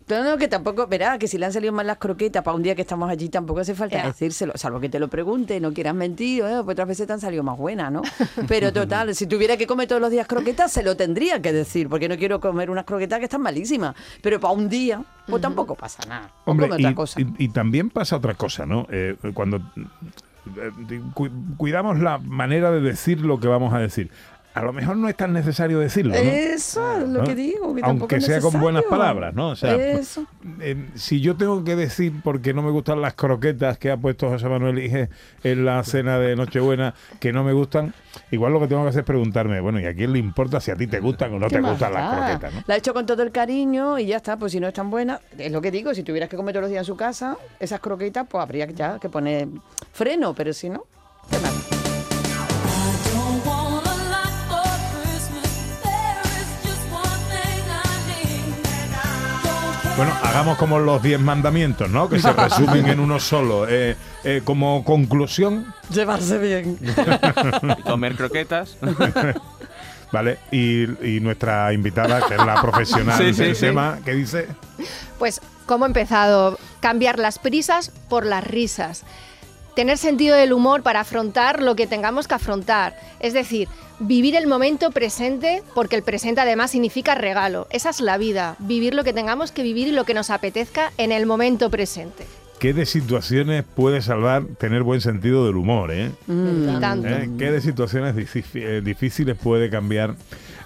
No, 0.06 0.22
no, 0.22 0.38
que 0.38 0.50
tampoco, 0.50 0.86
verá, 0.86 1.18
que 1.18 1.30
si 1.30 1.38
le 1.38 1.46
han 1.46 1.54
salido 1.54 1.72
mal 1.72 1.88
las 1.88 1.98
croquetas 1.98 2.44
para 2.44 2.56
un 2.56 2.62
día 2.62 2.76
que 2.76 2.82
estamos 2.82 3.10
allí, 3.10 3.30
tampoco 3.30 3.62
hace 3.62 3.74
falta 3.74 4.06
decírselo, 4.06 4.52
salvo 4.58 4.82
que 4.82 4.90
te 4.90 5.00
lo 5.00 5.08
pregunte, 5.08 5.62
no 5.62 5.74
quieras 5.74 5.96
mentir, 5.96 6.44
eh, 6.44 6.60
pues 6.62 6.74
otras 6.76 6.90
veces 6.90 7.08
te 7.08 7.14
han 7.14 7.22
salido 7.22 7.42
más 7.42 7.58
buenas, 7.58 7.90
¿no? 7.90 8.02
Pero 8.50 8.74
total, 8.74 9.16
si 9.16 9.28
tuviera 9.28 9.56
que 9.56 9.66
comer 9.66 9.88
todos 9.88 10.02
los 10.02 10.12
días 10.12 10.28
croquetas, 10.28 10.74
se 10.74 10.84
lo 10.84 10.98
tendría 10.98 11.42
que 11.42 11.54
decir, 11.54 11.88
porque 11.88 12.10
no 12.10 12.18
quiero 12.18 12.42
comer 12.42 12.70
unas 12.70 12.84
croquetas 12.84 13.20
que 13.20 13.26
están 13.26 13.42
malísimas. 13.42 13.96
Pero 14.22 14.42
para 14.42 14.54
un 14.54 14.68
día, 14.68 15.02
pues 15.26 15.42
tampoco 15.42 15.74
pasa 15.76 16.04
nada. 16.08 16.30
Hombre, 16.44 16.68
come 16.68 16.82
y, 16.82 16.86
otra 16.86 16.96
cosa. 16.96 17.22
y- 17.22 17.46
y 17.46 17.48
también 17.50 17.90
pasa 17.90 18.18
otra 18.18 18.34
cosa, 18.34 18.66
¿no? 18.66 18.86
Eh, 18.92 19.16
cuando 19.34 19.60
cu- 19.62 19.82
cuidamos 21.58 22.00
la 22.00 22.18
manera 22.18 22.72
de 22.72 22.82
decir 22.82 23.22
lo 23.22 23.40
que 23.40 23.48
vamos 23.48 23.74
a 23.74 23.80
decir. 23.80 24.12
A 24.56 24.62
lo 24.62 24.72
mejor 24.72 24.98
no 24.98 25.10
es 25.10 25.18
tan 25.18 25.34
necesario 25.34 25.80
decirlo, 25.80 26.14
¿no? 26.14 26.20
Eso 26.20 26.98
es 27.00 27.10
lo 27.10 27.22
¿no? 27.22 27.24
que 27.24 27.34
digo, 27.34 27.74
que 27.74 27.82
tampoco 27.82 28.14
Aunque 28.14 28.22
sea 28.22 28.40
con 28.40 28.60
buenas 28.60 28.84
palabras, 28.84 29.34
¿no? 29.34 29.50
O 29.50 29.56
sea, 29.56 29.76
Eso. 29.76 30.28
eh, 30.62 30.90
si 30.94 31.22
yo 31.22 31.36
tengo 31.36 31.64
que 31.64 31.76
decir 31.76 32.14
porque 32.24 32.54
no 32.54 32.62
me 32.62 32.70
gustan 32.70 33.02
las 33.02 33.16
croquetas 33.16 33.80
que 33.80 33.90
ha 33.90 33.98
puesto 33.98 34.30
José 34.30 34.48
Manuel 34.48 34.78
Ige 34.78 35.10
en 35.44 35.66
la 35.66 35.84
cena 35.84 36.20
de 36.20 36.36
Nochebuena, 36.36 36.94
que 37.20 37.34
no 37.34 37.44
me 37.44 37.52
gustan, 37.52 37.96
igual 38.30 38.54
lo 38.54 38.60
que 38.60 38.68
tengo 38.68 38.84
que 38.84 38.90
hacer 38.90 39.02
es 39.02 39.08
preguntarme, 39.08 39.60
bueno, 39.60 39.80
¿y 39.80 39.86
a 39.88 39.94
quién 39.96 40.14
le 40.14 40.20
importa 40.20 40.60
si 40.62 40.70
a 40.70 40.76
ti 40.76 40.86
te 40.86 41.00
gustan 41.00 41.34
o 41.34 41.40
no 41.40 41.48
¿Qué 41.48 41.56
te 41.56 41.62
más 41.62 41.72
gustan 41.72 41.94
las 41.94 42.16
croquetas, 42.16 42.54
no? 42.54 42.64
La 42.68 42.76
he 42.76 42.78
hecho 42.78 42.94
con 42.94 43.08
todo 43.08 43.24
el 43.24 43.32
cariño 43.32 43.98
y 43.98 44.06
ya 44.06 44.18
está, 44.18 44.38
pues 44.38 44.52
si 44.52 44.60
no 44.60 44.68
es 44.68 44.74
tan 44.76 44.92
buena, 44.92 45.20
es 45.36 45.52
lo 45.52 45.62
que 45.62 45.72
digo, 45.72 45.96
si 45.96 46.04
tuvieras 46.04 46.30
que 46.30 46.36
comer 46.38 46.54
todos 46.54 46.64
los 46.64 46.70
días 46.70 46.82
en 46.82 46.86
su 46.86 46.96
casa, 46.96 47.38
esas 47.60 47.80
croquetas, 47.80 48.28
pues 48.30 48.44
habría 48.44 48.68
ya 48.68 49.00
que 49.00 49.10
poner 49.10 49.48
freno, 49.94 50.36
pero 50.36 50.54
si 50.54 50.70
no, 50.70 50.86
qué 51.32 51.40
mal. 51.40 51.83
Bueno, 60.04 60.20
hagamos 60.22 60.58
como 60.58 60.80
los 60.80 61.02
10 61.02 61.22
mandamientos, 61.22 61.90
¿no? 61.90 62.10
Que 62.10 62.20
se 62.20 62.34
resumen 62.34 62.88
en 62.88 63.00
uno 63.00 63.22
solo. 63.22 63.66
Eh, 63.70 63.96
eh, 64.26 64.42
como 64.44 64.84
conclusión, 64.84 65.74
Llevarse 65.90 66.38
bien. 66.40 66.78
Y 66.82 67.82
comer 67.84 68.16
croquetas. 68.16 68.76
¿vale? 70.12 70.40
Y, 70.52 70.84
y 71.08 71.22
nuestra 71.22 71.72
invitada, 71.72 72.22
que 72.28 72.36
es 72.36 72.46
la 72.46 72.62
profesional 72.62 73.18
Sí, 73.18 73.32
del 73.32 73.56
sí. 73.56 73.62
tema, 73.62 74.00
que 74.04 74.14
dice... 74.14 74.48
Pues, 75.18 75.40
¿cómo 75.66 75.86
he 75.86 75.88
empezado? 75.88 76.60
Cambiar 76.82 77.18
las 77.18 77.40
prisas 77.40 77.92
por 78.10 78.26
las 78.26 78.44
risas. 78.44 79.06
Tener 79.76 79.98
sentido 79.98 80.36
del 80.36 80.54
humor 80.54 80.84
para 80.84 81.02
afrontar 81.02 81.62
lo 81.62 81.76
que 81.76 81.88
tengamos 81.88 82.28
que 82.28 82.36
afrontar. 82.36 82.96
Es 83.20 83.34
decir, 83.34 83.68
vivir 84.00 84.36
el 84.36 84.48
momento 84.48 84.92
presente, 84.92 85.64
porque 85.74 85.96
el 85.96 86.04
presente 86.04 86.42
además 86.42 86.72
significa 86.72 87.16
regalo. 87.16 87.68
Esa 87.70 87.90
es 87.90 88.02
la 88.02 88.18
vida, 88.18 88.56
vivir 88.60 88.94
lo 88.94 89.04
que 89.04 89.14
tengamos 89.14 89.52
que 89.52 89.64
vivir 89.64 89.88
y 89.88 89.92
lo 89.92 90.04
que 90.06 90.14
nos 90.14 90.30
apetezca 90.30 90.92
en 90.98 91.12
el 91.12 91.26
momento 91.26 91.70
presente. 91.70 92.26
¿Qué 92.60 92.74
de 92.74 92.86
situaciones 92.86 93.66
puede 93.76 94.02
salvar 94.02 94.46
tener 94.58 94.84
buen 94.84 95.02
sentido 95.02 95.46
del 95.46 95.58
humor? 95.58 95.92
¿eh? 95.92 96.12
Mm. 96.28 96.80
Tanto. 96.80 97.08
¿Eh? 97.10 97.30
¿Qué 97.38 97.52
de 97.52 97.60
situaciones 97.60 98.16
eh, 98.56 98.82
difíciles 98.82 99.38
puede 99.38 99.70
cambiar 99.70 100.16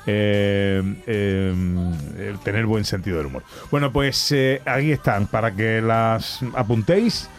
eh, 0.06 0.84
eh, 1.08 2.36
tener 2.44 2.68
buen 2.68 2.86
sentido 2.86 3.18
del 3.18 3.28
humor? 3.28 3.44
Bueno, 3.72 3.92
pues 3.92 4.32
eh, 4.32 4.62
ahí 4.66 4.92
están, 4.92 5.28
para 5.28 5.56
que 5.56 5.82
las 5.82 6.42
apuntéis. 6.54 7.30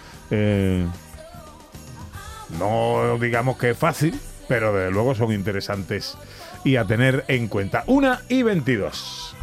No 2.58 3.18
digamos 3.20 3.58
que 3.58 3.70
es 3.70 3.78
fácil, 3.78 4.18
pero 4.48 4.72
desde 4.72 4.90
luego 4.90 5.14
son 5.14 5.32
interesantes 5.32 6.16
y 6.64 6.76
a 6.76 6.84
tener 6.84 7.24
en 7.28 7.48
cuenta. 7.48 7.84
Una 7.86 8.22
y 8.28 8.42
22. 8.42 9.34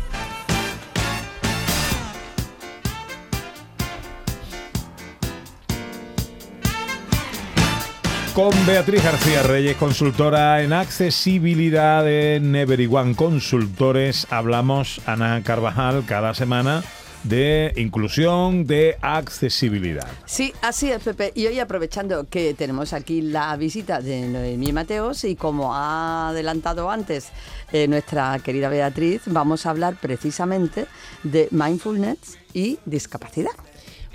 Con 8.33 8.51
Beatriz 8.65 9.01
García 9.01 9.43
Reyes, 9.43 9.77
consultora 9.77 10.61
en 10.61 10.73
accesibilidad 10.73 12.05
en 12.05 12.53
Everyone 12.53 13.15
Consultores, 13.15 14.27
hablamos, 14.29 14.99
Ana 15.05 15.41
Carvajal, 15.41 16.03
cada 16.05 16.33
semana 16.33 16.83
de 17.27 17.73
inclusión, 17.75 18.65
de 18.65 18.97
accesibilidad. 19.01 20.07
Sí, 20.25 20.53
así 20.61 20.91
es, 20.91 21.01
Pepe. 21.01 21.31
Y 21.35 21.47
hoy 21.47 21.59
aprovechando 21.59 22.27
que 22.29 22.53
tenemos 22.53 22.93
aquí 22.93 23.21
la 23.21 23.55
visita 23.57 23.99
de 23.99 24.27
Noemí 24.27 24.71
Mateos 24.71 25.23
y 25.23 25.35
como 25.35 25.75
ha 25.75 26.29
adelantado 26.29 26.89
antes 26.89 27.29
eh, 27.71 27.87
nuestra 27.87 28.39
querida 28.39 28.69
Beatriz, 28.69 29.23
vamos 29.25 29.65
a 29.65 29.71
hablar 29.71 29.95
precisamente 29.99 30.85
de 31.23 31.47
mindfulness 31.51 32.37
y 32.53 32.79
discapacidad. 32.85 33.51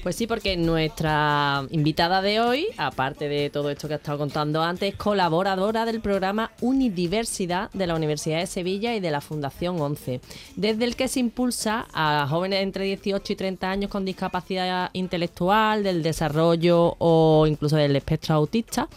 Pues 0.02 0.16
sí, 0.16 0.26
porque 0.26 0.56
nuestra 0.56 1.66
invitada 1.70 2.22
de 2.22 2.40
hoy, 2.40 2.68
aparte 2.78 3.28
de 3.28 3.50
todo 3.50 3.68
esto 3.68 3.86
que 3.86 3.94
ha 3.94 3.96
estado 3.98 4.16
contando 4.16 4.62
antes, 4.62 4.94
es 4.94 4.98
colaboradora 4.98 5.84
del 5.84 6.00
programa 6.00 6.52
Unidiversidad 6.62 7.70
de 7.74 7.86
la 7.86 7.94
Universidad 7.94 8.38
de 8.38 8.46
Sevilla 8.46 8.94
y 8.94 9.00
de 9.00 9.10
la 9.10 9.20
Fundación 9.20 9.78
11, 9.78 10.22
desde 10.56 10.84
el 10.84 10.96
que 10.96 11.06
se 11.06 11.20
impulsa 11.20 11.86
a 11.92 12.26
jóvenes 12.30 12.62
entre 12.62 12.84
18 12.84 13.30
y 13.30 13.36
30 13.36 13.70
años 13.70 13.90
con 13.90 14.06
discapacidad 14.06 14.88
intelectual, 14.94 15.82
del 15.82 16.02
desarrollo 16.02 16.96
o 16.98 17.46
incluso 17.46 17.76
del 17.76 17.94
espectro 17.94 18.34
autista. 18.34 18.88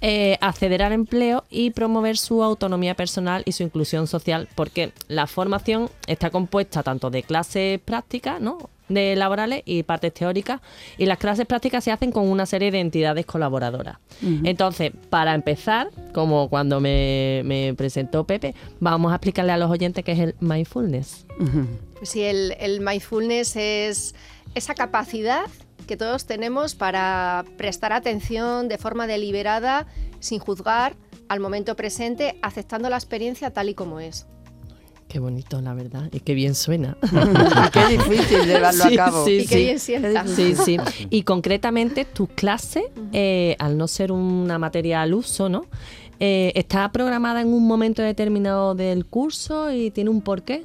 eh, 0.00 0.38
acceder 0.40 0.82
al 0.84 0.92
empleo 0.92 1.42
y 1.50 1.70
promover 1.70 2.16
su 2.18 2.44
autonomía 2.44 2.94
personal 2.94 3.42
y 3.46 3.52
su 3.52 3.64
inclusión 3.64 4.06
social, 4.06 4.48
porque 4.54 4.92
la 5.08 5.26
formación 5.26 5.90
está 6.06 6.30
compuesta 6.30 6.84
tanto 6.84 7.10
de 7.10 7.24
clases 7.24 7.80
prácticas, 7.80 8.40
¿no? 8.40 8.70
De 8.88 9.16
laborales 9.16 9.62
y 9.64 9.82
partes 9.82 10.14
teóricas 10.14 10.60
y 10.96 11.06
las 11.06 11.18
clases 11.18 11.46
prácticas 11.46 11.84
se 11.84 11.92
hacen 11.92 12.12
con 12.12 12.28
una 12.28 12.46
serie 12.46 12.70
de 12.70 12.80
entidades 12.80 13.26
colaboradoras. 13.26 13.98
Entonces, 14.44 14.92
para 15.10 15.34
empezar, 15.34 15.90
como 16.12 16.48
cuando 16.48 16.80
me, 16.80 17.42
me 17.44 17.74
presentó 17.74 18.24
Pepe, 18.24 18.54
vamos 18.80 19.12
a 19.12 19.16
explicarle 19.16 19.52
a 19.52 19.56
los 19.56 19.70
oyentes 19.70 20.04
qué 20.04 20.12
es 20.12 20.18
el 20.18 20.34
mindfulness. 20.40 21.26
Pues 21.96 22.10
sí, 22.10 22.22
el, 22.22 22.54
el 22.58 22.80
mindfulness 22.80 23.56
es 23.56 24.14
esa 24.54 24.74
capacidad 24.74 25.46
que 25.86 25.96
todos 25.96 26.26
tenemos 26.26 26.74
para 26.74 27.44
prestar 27.56 27.92
atención 27.92 28.68
de 28.68 28.78
forma 28.78 29.06
deliberada, 29.06 29.86
sin 30.20 30.38
juzgar, 30.38 30.96
al 31.28 31.40
momento 31.40 31.76
presente, 31.76 32.38
aceptando 32.42 32.88
la 32.88 32.96
experiencia 32.96 33.50
tal 33.50 33.68
y 33.68 33.74
como 33.74 34.00
es. 34.00 34.26
Qué 35.08 35.18
bonito, 35.20 35.60
la 35.62 35.72
verdad, 35.72 36.08
y 36.12 36.20
qué 36.20 36.34
bien 36.34 36.54
suena. 36.54 36.96
Qué 37.72 37.96
difícil 37.96 38.42
llevarlo 38.46 38.84
Sí, 38.84 38.94
a 38.94 39.04
cabo. 39.04 39.24
sí, 39.24 39.32
y 39.38 39.46
qué 39.46 39.54
sí. 39.56 39.64
bien 39.64 39.78
sienta. 39.80 40.26
Sí, 40.26 40.54
sí. 40.54 40.76
Y 41.08 41.22
concretamente 41.22 42.04
tus 42.04 42.28
clases, 42.28 42.84
eh, 43.12 43.56
al 43.58 43.78
no 43.78 43.88
ser 43.88 44.12
una 44.12 44.58
materia 44.58 45.00
al 45.00 45.14
uso, 45.14 45.48
¿no? 45.48 45.64
Eh, 46.20 46.52
está 46.56 46.90
programada 46.92 47.40
en 47.40 47.48
un 47.48 47.66
momento 47.66 48.02
determinado 48.02 48.74
del 48.74 49.06
curso 49.06 49.72
y 49.72 49.90
tiene 49.90 50.10
un 50.10 50.20
porqué. 50.20 50.64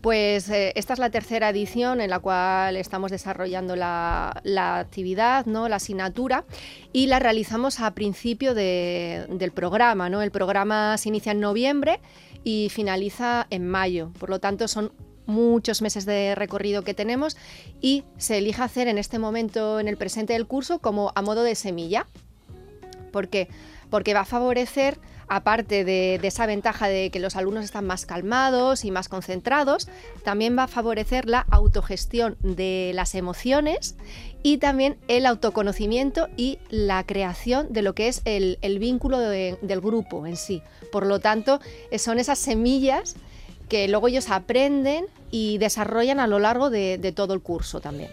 Pues 0.00 0.48
eh, 0.50 0.72
esta 0.76 0.92
es 0.92 0.98
la 0.98 1.08
tercera 1.10 1.48
edición 1.48 2.00
en 2.02 2.10
la 2.10 2.18
cual 2.18 2.76
estamos 2.76 3.10
desarrollando 3.10 3.74
la, 3.74 4.38
la 4.44 4.78
actividad, 4.78 5.46
¿no? 5.46 5.66
la 5.68 5.76
asignatura, 5.76 6.44
y 6.92 7.06
la 7.06 7.18
realizamos 7.20 7.80
a 7.80 7.90
principio 7.94 8.54
de- 8.54 9.26
del 9.30 9.50
programa. 9.50 10.10
¿no? 10.10 10.20
El 10.20 10.30
programa 10.30 10.96
se 10.98 11.08
inicia 11.08 11.32
en 11.32 11.40
noviembre 11.40 12.00
y 12.44 12.68
finaliza 12.68 13.46
en 13.50 13.66
mayo. 13.66 14.12
Por 14.20 14.30
lo 14.30 14.38
tanto, 14.38 14.68
son 14.68 14.92
muchos 15.26 15.82
meses 15.82 16.04
de 16.04 16.34
recorrido 16.34 16.82
que 16.82 16.94
tenemos 16.94 17.36
y 17.80 18.04
se 18.18 18.38
elige 18.38 18.62
hacer 18.62 18.88
en 18.88 18.98
este 18.98 19.18
momento, 19.18 19.80
en 19.80 19.88
el 19.88 19.96
presente 19.96 20.34
del 20.34 20.46
curso, 20.46 20.78
como 20.78 21.12
a 21.14 21.22
modo 21.22 21.42
de 21.42 21.54
semilla. 21.54 22.06
¿Por 23.10 23.28
qué? 23.28 23.48
Porque 23.90 24.12
va 24.12 24.20
a 24.20 24.24
favorecer, 24.24 24.98
aparte 25.28 25.84
de, 25.84 26.18
de 26.20 26.28
esa 26.28 26.46
ventaja 26.46 26.88
de 26.88 27.10
que 27.10 27.20
los 27.20 27.36
alumnos 27.36 27.64
están 27.64 27.86
más 27.86 28.06
calmados 28.06 28.84
y 28.84 28.90
más 28.90 29.08
concentrados, 29.08 29.88
también 30.24 30.58
va 30.58 30.64
a 30.64 30.68
favorecer 30.68 31.26
la 31.26 31.46
autogestión 31.50 32.36
de 32.40 32.92
las 32.94 33.14
emociones 33.14 33.96
y 34.44 34.58
también 34.58 34.98
el 35.08 35.24
autoconocimiento 35.24 36.28
y 36.36 36.58
la 36.68 37.02
creación 37.04 37.72
de 37.72 37.80
lo 37.80 37.94
que 37.94 38.08
es 38.08 38.20
el, 38.26 38.58
vínculo 38.78 39.18
de- 39.18 39.56
del 39.62 39.80
grupo 39.80 40.26
en 40.26 40.36
sí. 40.36 40.62
Por 40.92 41.06
lo 41.06 41.18
tanto, 41.18 41.60
eh, 41.90 41.98
son 41.98 42.18
esas 42.18 42.38
semillas 42.38 43.16
que 43.70 43.88
luego 43.88 44.06
ellos 44.06 44.28
aprenden 44.28 45.06
y 45.30 45.56
desarrollan 45.56 46.20
a 46.20 46.26
lo 46.26 46.38
largo 46.38 46.68
de, 46.68 47.12
todo 47.16 47.32
el 47.32 47.40
curso 47.40 47.80
también. 47.80 48.10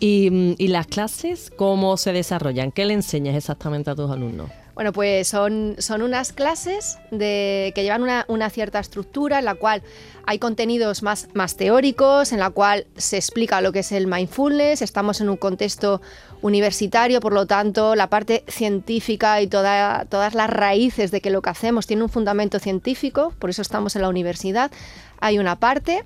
Mm, 0.00 0.52
y 0.56 0.68
las 0.68 0.86
clases, 0.86 1.50
¿cómo 1.50 1.96
se 1.96 2.12
desarrollan? 2.12 2.70
¿Qué 2.70 2.84
le 2.84 2.94
enseñas 2.94 3.34
exactamente 3.34 3.90
a 3.90 3.96
tus 3.96 4.08
alumnos? 4.12 4.50
Bueno, 4.78 4.92
pues 4.92 5.26
son, 5.26 5.74
son 5.78 6.02
unas 6.02 6.32
clases 6.32 6.98
de, 7.10 7.72
que 7.74 7.82
llevan 7.82 8.00
una, 8.00 8.24
una 8.28 8.48
cierta 8.48 8.78
estructura 8.78 9.40
en 9.40 9.44
la 9.44 9.56
cual 9.56 9.82
hay 10.24 10.38
contenidos 10.38 11.02
más, 11.02 11.26
más 11.34 11.56
teóricos, 11.56 12.30
en 12.30 12.38
la 12.38 12.50
cual 12.50 12.86
se 12.96 13.16
explica 13.16 13.60
lo 13.60 13.72
que 13.72 13.80
es 13.80 13.90
el 13.90 14.06
mindfulness, 14.06 14.80
estamos 14.80 15.20
en 15.20 15.30
un 15.30 15.36
contexto 15.36 16.00
universitario, 16.42 17.18
por 17.20 17.32
lo 17.32 17.44
tanto 17.46 17.96
la 17.96 18.08
parte 18.08 18.44
científica 18.46 19.42
y 19.42 19.48
toda- 19.48 20.04
todas 20.04 20.34
las 20.34 20.48
raíces 20.48 21.10
de 21.10 21.20
que 21.20 21.30
lo 21.30 21.42
que 21.42 21.50
hacemos 21.50 21.88
tiene 21.88 22.04
un 22.04 22.08
fundamento 22.08 22.60
científico, 22.60 23.34
por 23.40 23.50
eso 23.50 23.62
estamos 23.62 23.96
en 23.96 24.02
la 24.02 24.08
universidad. 24.08 24.70
Hay 25.18 25.40
una 25.40 25.56
parte 25.56 26.04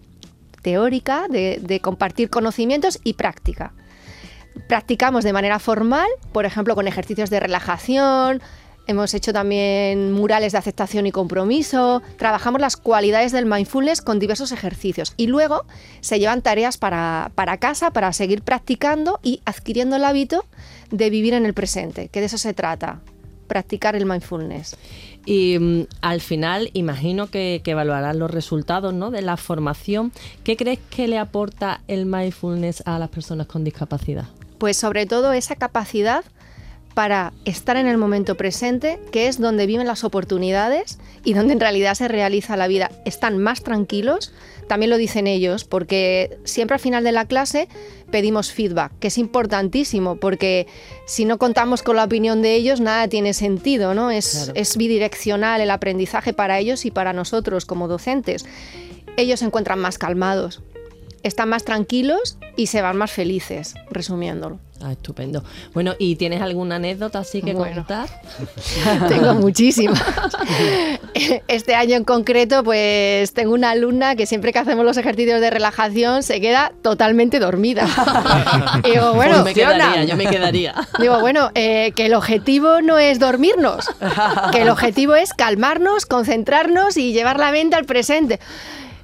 teórica 0.63 1.27
de, 1.29 1.59
de 1.61 1.81
compartir 1.81 2.31
conocimientos 2.31 3.01
y 3.05 3.13
práctica 3.13 3.75
practicamos 4.69 5.25
de 5.25 5.33
manera 5.33 5.59
formal, 5.59 6.09
por 6.33 6.45
ejemplo, 6.45 6.75
con 6.75 6.87
ejercicios 6.87 7.31
de 7.31 7.41
relajación. 7.41 8.43
Hemos 8.87 9.15
hecho 9.15 9.33
también 9.33 10.13
murales 10.13 10.53
de 10.53 10.59
aceptación 10.59 11.07
y 11.07 11.13
compromiso. 11.13 12.03
Trabajamos 12.19 12.61
las 12.61 12.77
cualidades 12.77 13.31
del 13.31 13.47
mindfulness 13.47 14.03
con 14.03 14.19
diversos 14.19 14.51
ejercicios. 14.51 15.15
Y 15.17 15.29
luego 15.29 15.65
se 16.01 16.19
llevan 16.19 16.43
tareas 16.43 16.79
para, 16.79 17.31
para 17.35 17.59
casa 17.59 17.93
para 17.93 18.13
seguir 18.13 18.43
practicando 18.43 19.21
y 19.23 19.41
adquiriendo 19.45 19.97
el 19.97 20.05
hábito 20.05 20.45
de 20.91 21.11
vivir 21.11 21.35
en 21.35 21.47
el 21.47 21.55
presente, 21.55 22.09
que 22.09 22.21
de 22.21 22.27
eso 22.27 22.39
se 22.39 22.55
trata, 22.55 23.01
practicar 23.47 23.95
el 23.95 24.05
mindfulness. 24.05 24.77
Y 25.25 25.59
mm, 25.59 25.87
al 26.01 26.21
final, 26.21 26.71
imagino 26.73 27.29
que, 27.29 27.61
que 27.63 27.71
evaluarán 27.71 28.19
los 28.19 28.31
resultados 28.31 28.93
¿no? 28.93 29.11
de 29.11 29.23
la 29.23 29.37
formación. 29.37 30.11
¿Qué 30.43 30.57
crees 30.57 30.81
que 30.91 31.07
le 31.07 31.19
aporta 31.19 31.83
el 31.87 32.07
mindfulness 32.07 32.83
a 32.85 32.99
las 32.99 33.11
personas 33.11 33.47
con 33.47 33.63
discapacidad? 33.63 34.25
Pues 34.59 34.77
sobre 34.77 35.07
todo 35.07 35.33
esa 35.33 35.55
capacidad 35.55 36.25
para 36.95 37.33
estar 37.45 37.77
en 37.77 37.87
el 37.87 37.97
momento 37.99 38.37
presente, 38.37 38.99
que 39.11 39.29
es 39.29 39.39
donde 39.39 39.67
viven 39.67 39.87
las 39.87 40.05
oportunidades 40.05 40.99
y 41.25 41.35
donde 41.35 41.55
en 41.55 41.61
realidad 41.61 41.95
se 41.95 42.09
realiza 42.09 42.57
la 42.57 42.69
vida. 42.69 42.91
Están 43.05 43.39
más 43.39 43.63
tranquilos, 43.63 44.33
también 44.69 44.91
lo 44.91 44.97
dicen 44.97 45.27
ellos, 45.27 45.65
porque 45.65 46.39
siempre 46.45 46.75
al 46.75 46.81
final 46.81 47.05
de 47.05 47.13
la 47.13 47.27
clase 47.27 47.69
pedimos 48.11 48.53
feedback, 48.53 48.93
que 48.99 49.09
es 49.09 49.19
importantísimo, 49.19 50.17
porque 50.17 50.67
si 51.07 51.25
no 51.25 51.39
contamos 51.39 51.83
con 51.83 51.97
la 51.97 52.05
opinión 52.05 52.43
de 52.43 52.55
ellos, 52.55 52.81
nada 52.81 53.09
tiene 53.09 53.33
sentido, 53.35 53.95
¿no? 53.95 54.11
Es, 54.11 54.45
Claro. 54.45 54.53
es 54.55 54.77
bidireccional 54.77 55.61
el 55.61 55.71
aprendizaje 55.71 56.33
para 56.33 56.59
ellos 56.59 56.85
y 56.85 56.91
para 56.91 57.13
nosotros 57.13 57.65
como 57.65 57.89
docentes. 57.89 58.45
Ellos 59.17 59.41
se 59.41 59.47
encuentran 59.47 59.79
más 59.79 59.99
calmados, 59.99 60.63
están 61.23 61.49
más 61.49 61.65
tranquilos 61.65 62.39
y 62.57 62.67
se 62.67 62.83
van 62.83 62.97
más 62.97 63.11
felices, 63.13 63.75
resumiéndolo. 63.91 64.59
Ah, 64.85 64.93
estupendo. 64.93 65.45
Bueno, 65.75 65.95
¿y 65.99 66.17
tienes 66.17 66.43
alguna 66.43 66.77
anécdota 66.77 67.21
así 67.21 67.41
que 67.41 67.55
Bueno. 67.55 67.77
contar? 67.77 68.09
Tengo 69.09 69.35
muchísimas. 69.35 70.03
Este 71.47 71.75
año 71.75 71.97
en 71.97 72.05
concreto, 72.05 72.65
pues 72.65 73.33
tengo 73.35 73.53
una 73.53 73.71
alumna 73.71 74.17
que 74.17 74.25
siempre 74.27 74.53
que 74.53 74.59
hacemos 74.59 74.85
los 74.85 74.97
ejercicios 74.97 75.41
de 75.41 75.51
relajación 75.51 76.23
se 76.23 76.41
queda 76.41 76.73
totalmente 76.83 77.39
dormida. 77.39 77.87
Y 78.83 78.91
digo, 78.93 79.13
bueno, 79.13 79.43
Pues 79.43 79.45
me 79.45 79.55
quedaría, 79.55 80.05
yo 80.05 80.17
me 80.17 80.27
quedaría. 80.27 80.75
Digo, 80.99 81.21
bueno, 81.21 81.51
eh, 81.55 81.93
que 81.95 82.07
el 82.07 82.15
objetivo 82.15 82.81
no 82.81 82.99
es 82.99 83.19
dormirnos, 83.19 83.87
que 84.53 84.63
el 84.63 84.71
objetivo 84.71 85.15
es 85.15 85.33
calmarnos, 85.35 86.07
concentrarnos 86.07 86.97
y 86.97 87.13
llevar 87.13 87.39
la 87.39 87.53
mente 87.53 87.77
al 87.77 87.85
presente. 87.85 88.41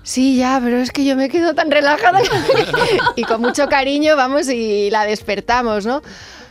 Sí, 0.02 0.36
ya, 0.36 0.60
pero 0.62 0.78
es 0.78 0.90
que 0.90 1.04
yo 1.04 1.16
me 1.16 1.28
quedo 1.28 1.54
tan 1.54 1.70
relajada 1.70 2.20
y 3.16 3.24
con 3.24 3.40
mucho 3.40 3.68
cariño 3.68 4.16
vamos 4.16 4.48
y 4.48 4.90
la 4.90 5.04
despertamos, 5.04 5.84
¿no? 5.84 6.02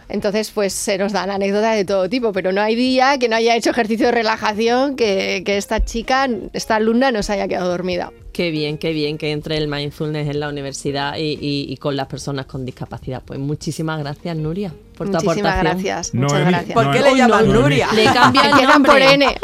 Entonces, 0.10 0.52
pues 0.52 0.74
se 0.74 0.98
nos 0.98 1.12
dan 1.12 1.30
anécdotas 1.30 1.76
de 1.76 1.86
todo 1.86 2.08
tipo, 2.10 2.32
pero 2.32 2.52
no 2.52 2.62
hay 2.62 2.76
día 2.76 3.18
que 3.18 3.28
no 3.30 3.36
haya 3.36 3.56
hecho 3.56 3.72
ejercicio 3.72 4.06
de 4.08 4.12
relajación 4.14 4.96
que, 4.96 5.44
que 5.46 5.58
esta 5.58 5.84
chica, 5.84 6.28
esta 6.54 6.76
alumna, 6.78 7.12
no 7.12 7.22
se 7.24 7.34
haya 7.34 7.48
quedado 7.48 7.70
dormida. 7.70 8.12
Qué 8.32 8.52
bien, 8.52 8.78
qué 8.78 8.92
bien 8.94 9.18
que 9.18 9.32
entre 9.32 9.58
el 9.58 9.68
mindfulness 9.68 10.30
en 10.30 10.40
la 10.40 10.50
universidad 10.50 11.18
y, 11.18 11.34
y- 11.42 11.66
y 11.74 11.78
con 11.78 11.96
las 11.96 12.06
personas 12.06 12.46
con 12.46 12.66
discapacidad. 12.66 13.24
Pues 13.26 13.40
muchísimas 13.40 14.00
gracias, 14.00 14.38
Nuria, 14.38 14.72
por 14.96 15.08
tu 15.08 15.14
Muchísimas 15.14 15.54
aportación. 15.54 15.64
gracias, 15.84 16.14
muchas 16.14 16.48
gracias. 16.48 16.74
¿Por 16.74 16.92
qué 16.92 17.02
le 17.02 17.16
llaman. 17.18 17.52
Nuria? 17.52 17.88
Le 17.94 18.04
cambia 18.06 18.42
el 18.44 18.52
Empiezan 18.52 18.84
por 18.84 19.00
nombre. 19.00 19.14
N. 19.14 19.38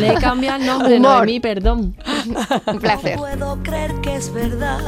Le 0.00 0.14
cambia 0.14 0.56
el 0.56 0.66
nombre, 0.66 0.96
Humor. 0.96 1.16
Noemí, 1.16 1.40
perdón. 1.40 1.96
Un 2.66 2.78
placer. 2.78 3.16
puedo 3.18 3.60
creer 3.64 3.92
que 4.00 4.14
es 4.14 4.32
verdad 4.32 4.78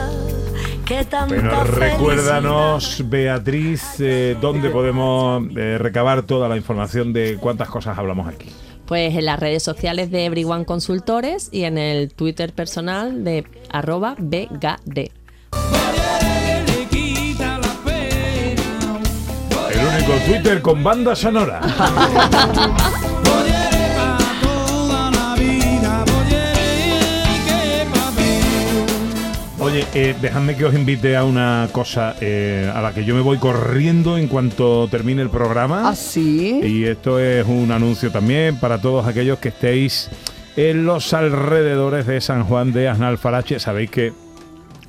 que 0.88 1.04
tanta 1.04 1.64
recuérdanos, 1.64 3.02
Beatriz, 3.04 3.96
eh, 4.00 4.38
dónde 4.40 4.70
podemos 4.70 5.44
eh, 5.54 5.76
recabar 5.76 6.22
toda 6.22 6.48
la 6.48 6.56
información 6.56 7.12
de 7.12 7.36
cuántas 7.38 7.68
cosas 7.68 7.98
hablamos 7.98 8.26
aquí. 8.26 8.48
Pues 8.86 9.14
en 9.14 9.26
las 9.26 9.38
redes 9.38 9.62
sociales 9.62 10.10
de 10.10 10.24
Everyone 10.24 10.64
Consultores 10.64 11.50
y 11.52 11.64
en 11.64 11.76
el 11.76 12.14
Twitter 12.14 12.54
personal 12.54 13.22
de 13.22 13.44
arroba 13.70 14.14
BGD. 14.18 15.10
El 19.70 19.86
único 19.86 20.12
Twitter 20.26 20.62
con 20.62 20.82
banda 20.82 21.14
sonora. 21.14 21.60
Oye, 29.68 29.84
eh, 29.92 30.14
dejadme 30.18 30.56
que 30.56 30.64
os 30.64 30.74
invite 30.74 31.14
a 31.14 31.24
una 31.24 31.68
cosa 31.72 32.16
eh, 32.22 32.72
a 32.74 32.80
la 32.80 32.94
que 32.94 33.04
yo 33.04 33.14
me 33.14 33.20
voy 33.20 33.36
corriendo 33.36 34.16
en 34.16 34.26
cuanto 34.26 34.88
termine 34.88 35.20
el 35.20 35.28
programa. 35.28 35.90
¿Ah, 35.90 35.94
sí? 35.94 36.58
Y 36.64 36.84
esto 36.84 37.18
es 37.18 37.46
un 37.46 37.70
anuncio 37.70 38.10
también 38.10 38.58
para 38.58 38.80
todos 38.80 39.06
aquellos 39.06 39.38
que 39.40 39.48
estéis 39.48 40.08
en 40.56 40.86
los 40.86 41.12
alrededores 41.12 42.06
de 42.06 42.18
San 42.22 42.44
Juan 42.44 42.72
de 42.72 42.88
Asnalfarache. 42.88 43.60
Sabéis 43.60 43.90
que 43.90 44.14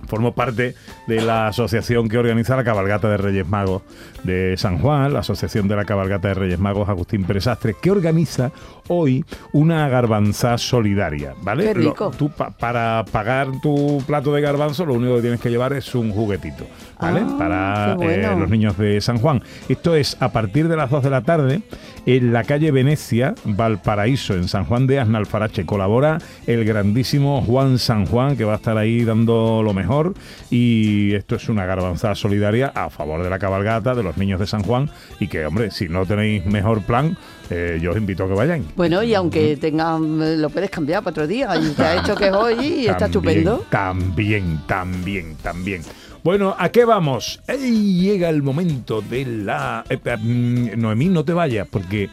formo 0.08 0.32
parte 0.34 0.76
de 1.08 1.22
la 1.24 1.48
asociación 1.48 2.08
que 2.08 2.18
organiza 2.18 2.56
la 2.56 2.64
cabalgata 2.64 3.10
de 3.10 3.18
Reyes 3.18 3.48
Magos 3.50 3.82
de 4.24 4.56
San 4.58 4.80
Juan, 4.80 5.14
la 5.14 5.20
asociación 5.20 5.68
de 5.68 5.76
la 5.76 5.86
cabalgata 5.86 6.28
de 6.30 6.34
Reyes 6.34 6.60
Magos 6.60 6.90
Agustín 6.90 7.24
Pérez 7.24 7.48
Astre, 7.48 7.76
que 7.82 7.92
organiza 7.92 8.52
hoy 8.88 9.24
una 9.54 9.88
garbanza 9.90 10.58
solidaria, 10.58 11.34
¿vale? 11.42 11.66
Qué 11.66 11.76
Lo- 11.76 11.92
rico. 11.92 12.12
tú 12.18 12.30
pa- 12.30 12.50
para 12.52 13.06
pagar 13.12 13.48
tu 13.62 14.02
plato 14.08 14.34
de 14.34 14.42
garbanzo 14.42 14.86
lo 14.86 14.96
único 14.96 15.16
que 15.18 15.22
tienes 15.22 15.40
que 15.40 15.50
llevar 15.50 15.74
es 15.74 15.94
un 15.96 16.12
juguetito, 16.12 16.66
¿vale? 17.00 17.22
Ah, 17.24 17.36
para 17.38 17.96
bueno. 17.96 18.12
eh, 18.34 18.36
los 18.40 18.50
niños 18.50 18.78
de 18.78 19.00
San 19.02 19.20
Juan. 19.20 19.42
Esto 19.68 19.96
es 19.96 20.18
a 20.20 20.32
partir 20.32 20.68
de 20.68 20.76
las 20.76 20.90
2 20.90 21.04
de 21.04 21.10
la 21.12 21.22
tarde 21.22 21.62
en 22.06 22.34
la 22.34 22.44
calle 22.44 22.72
Venecia, 22.72 23.36
Valparaíso, 23.46 24.34
en 24.34 24.48
San 24.48 24.66
Juan 24.66 24.88
de 24.88 25.00
Asnalfarache. 25.00 25.66
Colabora 25.66 26.18
el 26.48 26.66
grandísimo 26.66 27.42
Juan 27.44 27.78
San 27.78 28.06
Juan, 28.08 28.36
que 28.38 28.44
va 28.46 28.54
a 28.54 28.56
estar 28.56 28.78
ahí 28.78 29.04
dando 29.04 29.62
lo 29.64 29.74
mejor. 29.74 30.14
Y 30.50 31.14
esto 31.14 31.36
es 31.36 31.48
una 31.50 31.66
garbanzada 31.66 32.16
solidaria 32.16 32.72
a 32.74 32.90
favor 32.90 33.22
de 33.24 33.30
la 33.30 33.38
cabalgata, 33.38 33.94
de 33.94 34.02
los 34.04 34.09
niños 34.18 34.40
de 34.40 34.48
San 34.48 34.64
Juan. 34.64 34.90
Y 35.20 35.28
que, 35.28 35.46
hombre, 35.46 35.72
si 35.72 35.88
no 35.90 36.06
tenéis 36.06 36.46
mejor 36.46 36.82
plan, 36.82 37.18
eh, 37.50 37.80
yo 37.82 37.92
os 37.92 37.98
invito 37.98 38.24
a 38.24 38.28
que 38.28 38.34
vayan. 38.34 38.66
Bueno, 38.76 39.02
y 39.04 39.14
aunque 39.16 39.58
tengan, 39.58 40.42
lo 40.42 40.50
puedes 40.50 40.70
cambiar 40.70 41.04
para 41.04 41.12
otro 41.12 41.28
día. 41.28 41.50
Y 41.58 41.70
te 41.72 41.84
ha 41.84 42.00
hecho 42.02 42.16
que 42.16 42.28
es 42.28 42.34
hoy 42.34 42.56
y 42.66 42.88
está 42.88 43.06
estupendo. 43.06 43.66
También, 43.70 44.62
también, 44.68 45.36
también. 45.42 45.82
Bueno, 46.24 46.54
¿a 46.58 46.70
qué 46.70 46.84
vamos? 46.84 47.40
¡Ey! 47.48 48.02
llega 48.02 48.30
el 48.30 48.44
momento 48.44 49.02
de 49.02 49.26
la... 49.26 49.86
eh, 49.90 49.98
eh, 50.04 50.18
mm, 50.18 50.80
Noemí, 50.80 51.06
no 51.08 51.24
te 51.24 51.32
vayas, 51.32 51.66
porque 51.70 52.10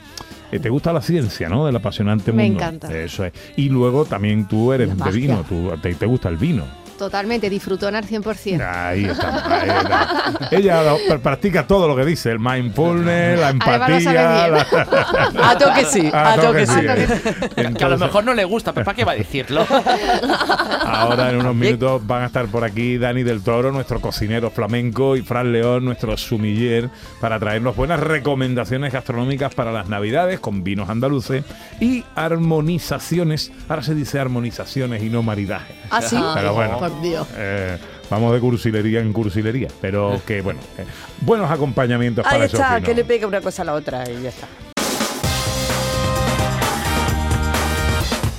eh, 0.52 0.58
te 0.60 0.68
gusta 0.68 0.92
la 0.92 1.02
ciencia, 1.02 1.48
¿no? 1.48 1.66
Del 1.66 1.74
apasionante 1.74 2.32
Me 2.32 2.44
mundo. 2.44 2.58
encanta. 2.62 2.96
Eso 2.96 3.24
es. 3.24 3.32
Y 3.56 3.68
luego 3.68 4.04
también 4.04 4.46
tú 4.46 4.72
eres 4.72 4.96
de 4.96 5.10
vino, 5.10 5.44
tú, 5.48 5.72
te, 5.82 5.94
te 5.96 6.06
gusta 6.06 6.28
el 6.28 6.36
vino. 6.36 6.64
Totalmente, 6.98 7.50
disfrutonar 7.50 8.04
100%. 8.04 8.60
Ahí 8.66 9.04
está. 9.04 9.60
ahí 9.60 9.68
está. 9.68 10.48
Ella 10.50 10.82
lo- 10.82 11.20
practica 11.20 11.66
todo 11.66 11.86
lo 11.88 11.94
que 11.96 12.04
dice, 12.04 12.30
el 12.30 12.38
mindfulness, 12.38 13.38
la 13.40 13.50
empatía. 13.50 14.48
la- 14.48 14.66
A 15.50 15.58
toque 15.58 15.84
sí, 15.84 16.10
a 16.12 16.36
toque 16.36 16.66
sí. 16.66 16.80
eh. 16.80 17.74
Que 17.76 17.84
a 17.84 17.88
lo 17.88 17.98
mejor 17.98 18.24
no 18.24 18.34
le 18.34 18.44
gusta, 18.44 18.72
pero 18.72 18.84
¿para 18.84 18.96
qué 18.96 19.04
va 19.04 19.12
a 19.12 19.16
decirlo? 19.16 19.66
Ahora 20.86 21.30
en 21.30 21.36
unos 21.40 21.54
minutos 21.54 22.06
van 22.06 22.22
a 22.22 22.26
estar 22.26 22.46
por 22.46 22.64
aquí 22.64 22.96
Dani 22.98 23.22
del 23.22 23.42
Toro, 23.42 23.72
nuestro 23.72 24.00
cocinero 24.00 24.50
flamenco, 24.50 25.16
y 25.16 25.22
Fran 25.22 25.52
León, 25.52 25.84
nuestro 25.84 26.16
sumiller, 26.16 26.88
para 27.20 27.38
traernos 27.38 27.76
buenas 27.76 28.00
recomendaciones 28.00 28.92
gastronómicas 28.92 29.54
para 29.54 29.72
las 29.72 29.88
navidades 29.88 30.40
con 30.40 30.62
vinos 30.64 30.88
andaluces 30.88 31.44
y 31.80 32.04
armonizaciones. 32.14 33.52
Ahora 33.68 33.82
se 33.82 33.94
dice 33.94 34.18
armonizaciones 34.18 35.02
y 35.02 35.10
no 35.10 35.22
maridaje. 35.22 35.74
¿Ah, 35.90 36.00
sí? 36.02 36.16
Pero 36.34 36.54
bueno, 36.54 36.78
Por 36.88 37.00
Dios. 37.02 37.26
eh, 37.36 37.78
vamos 38.10 38.32
de 38.32 38.40
cursilería 38.40 39.00
en 39.00 39.12
cursilería, 39.12 39.68
pero 39.80 40.20
que 40.26 40.40
bueno, 40.42 40.60
eh, 40.78 40.84
buenos 41.20 41.50
acompañamientos 41.50 42.24
Ahí 42.26 42.32
para 42.32 42.44
esos 42.46 42.60
está, 42.60 42.74
vinos. 42.76 42.88
que 42.88 42.94
le 42.94 43.04
pega 43.04 43.26
una 43.26 43.40
cosa 43.40 43.62
a 43.62 43.64
la 43.64 43.74
otra 43.74 44.08
y 44.10 44.22
ya 44.22 44.28
está. 44.30 44.46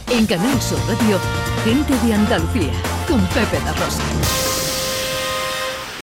En 0.10 0.26
Canal 0.26 0.60
Sur 0.62 0.80
Radio, 0.88 1.20
gente 1.66 1.94
de 2.08 2.14
Andalucía, 2.14 2.72
con 3.08 3.20
Pepe 3.28 3.60
La 3.66 3.74
Rosa. 3.74 4.02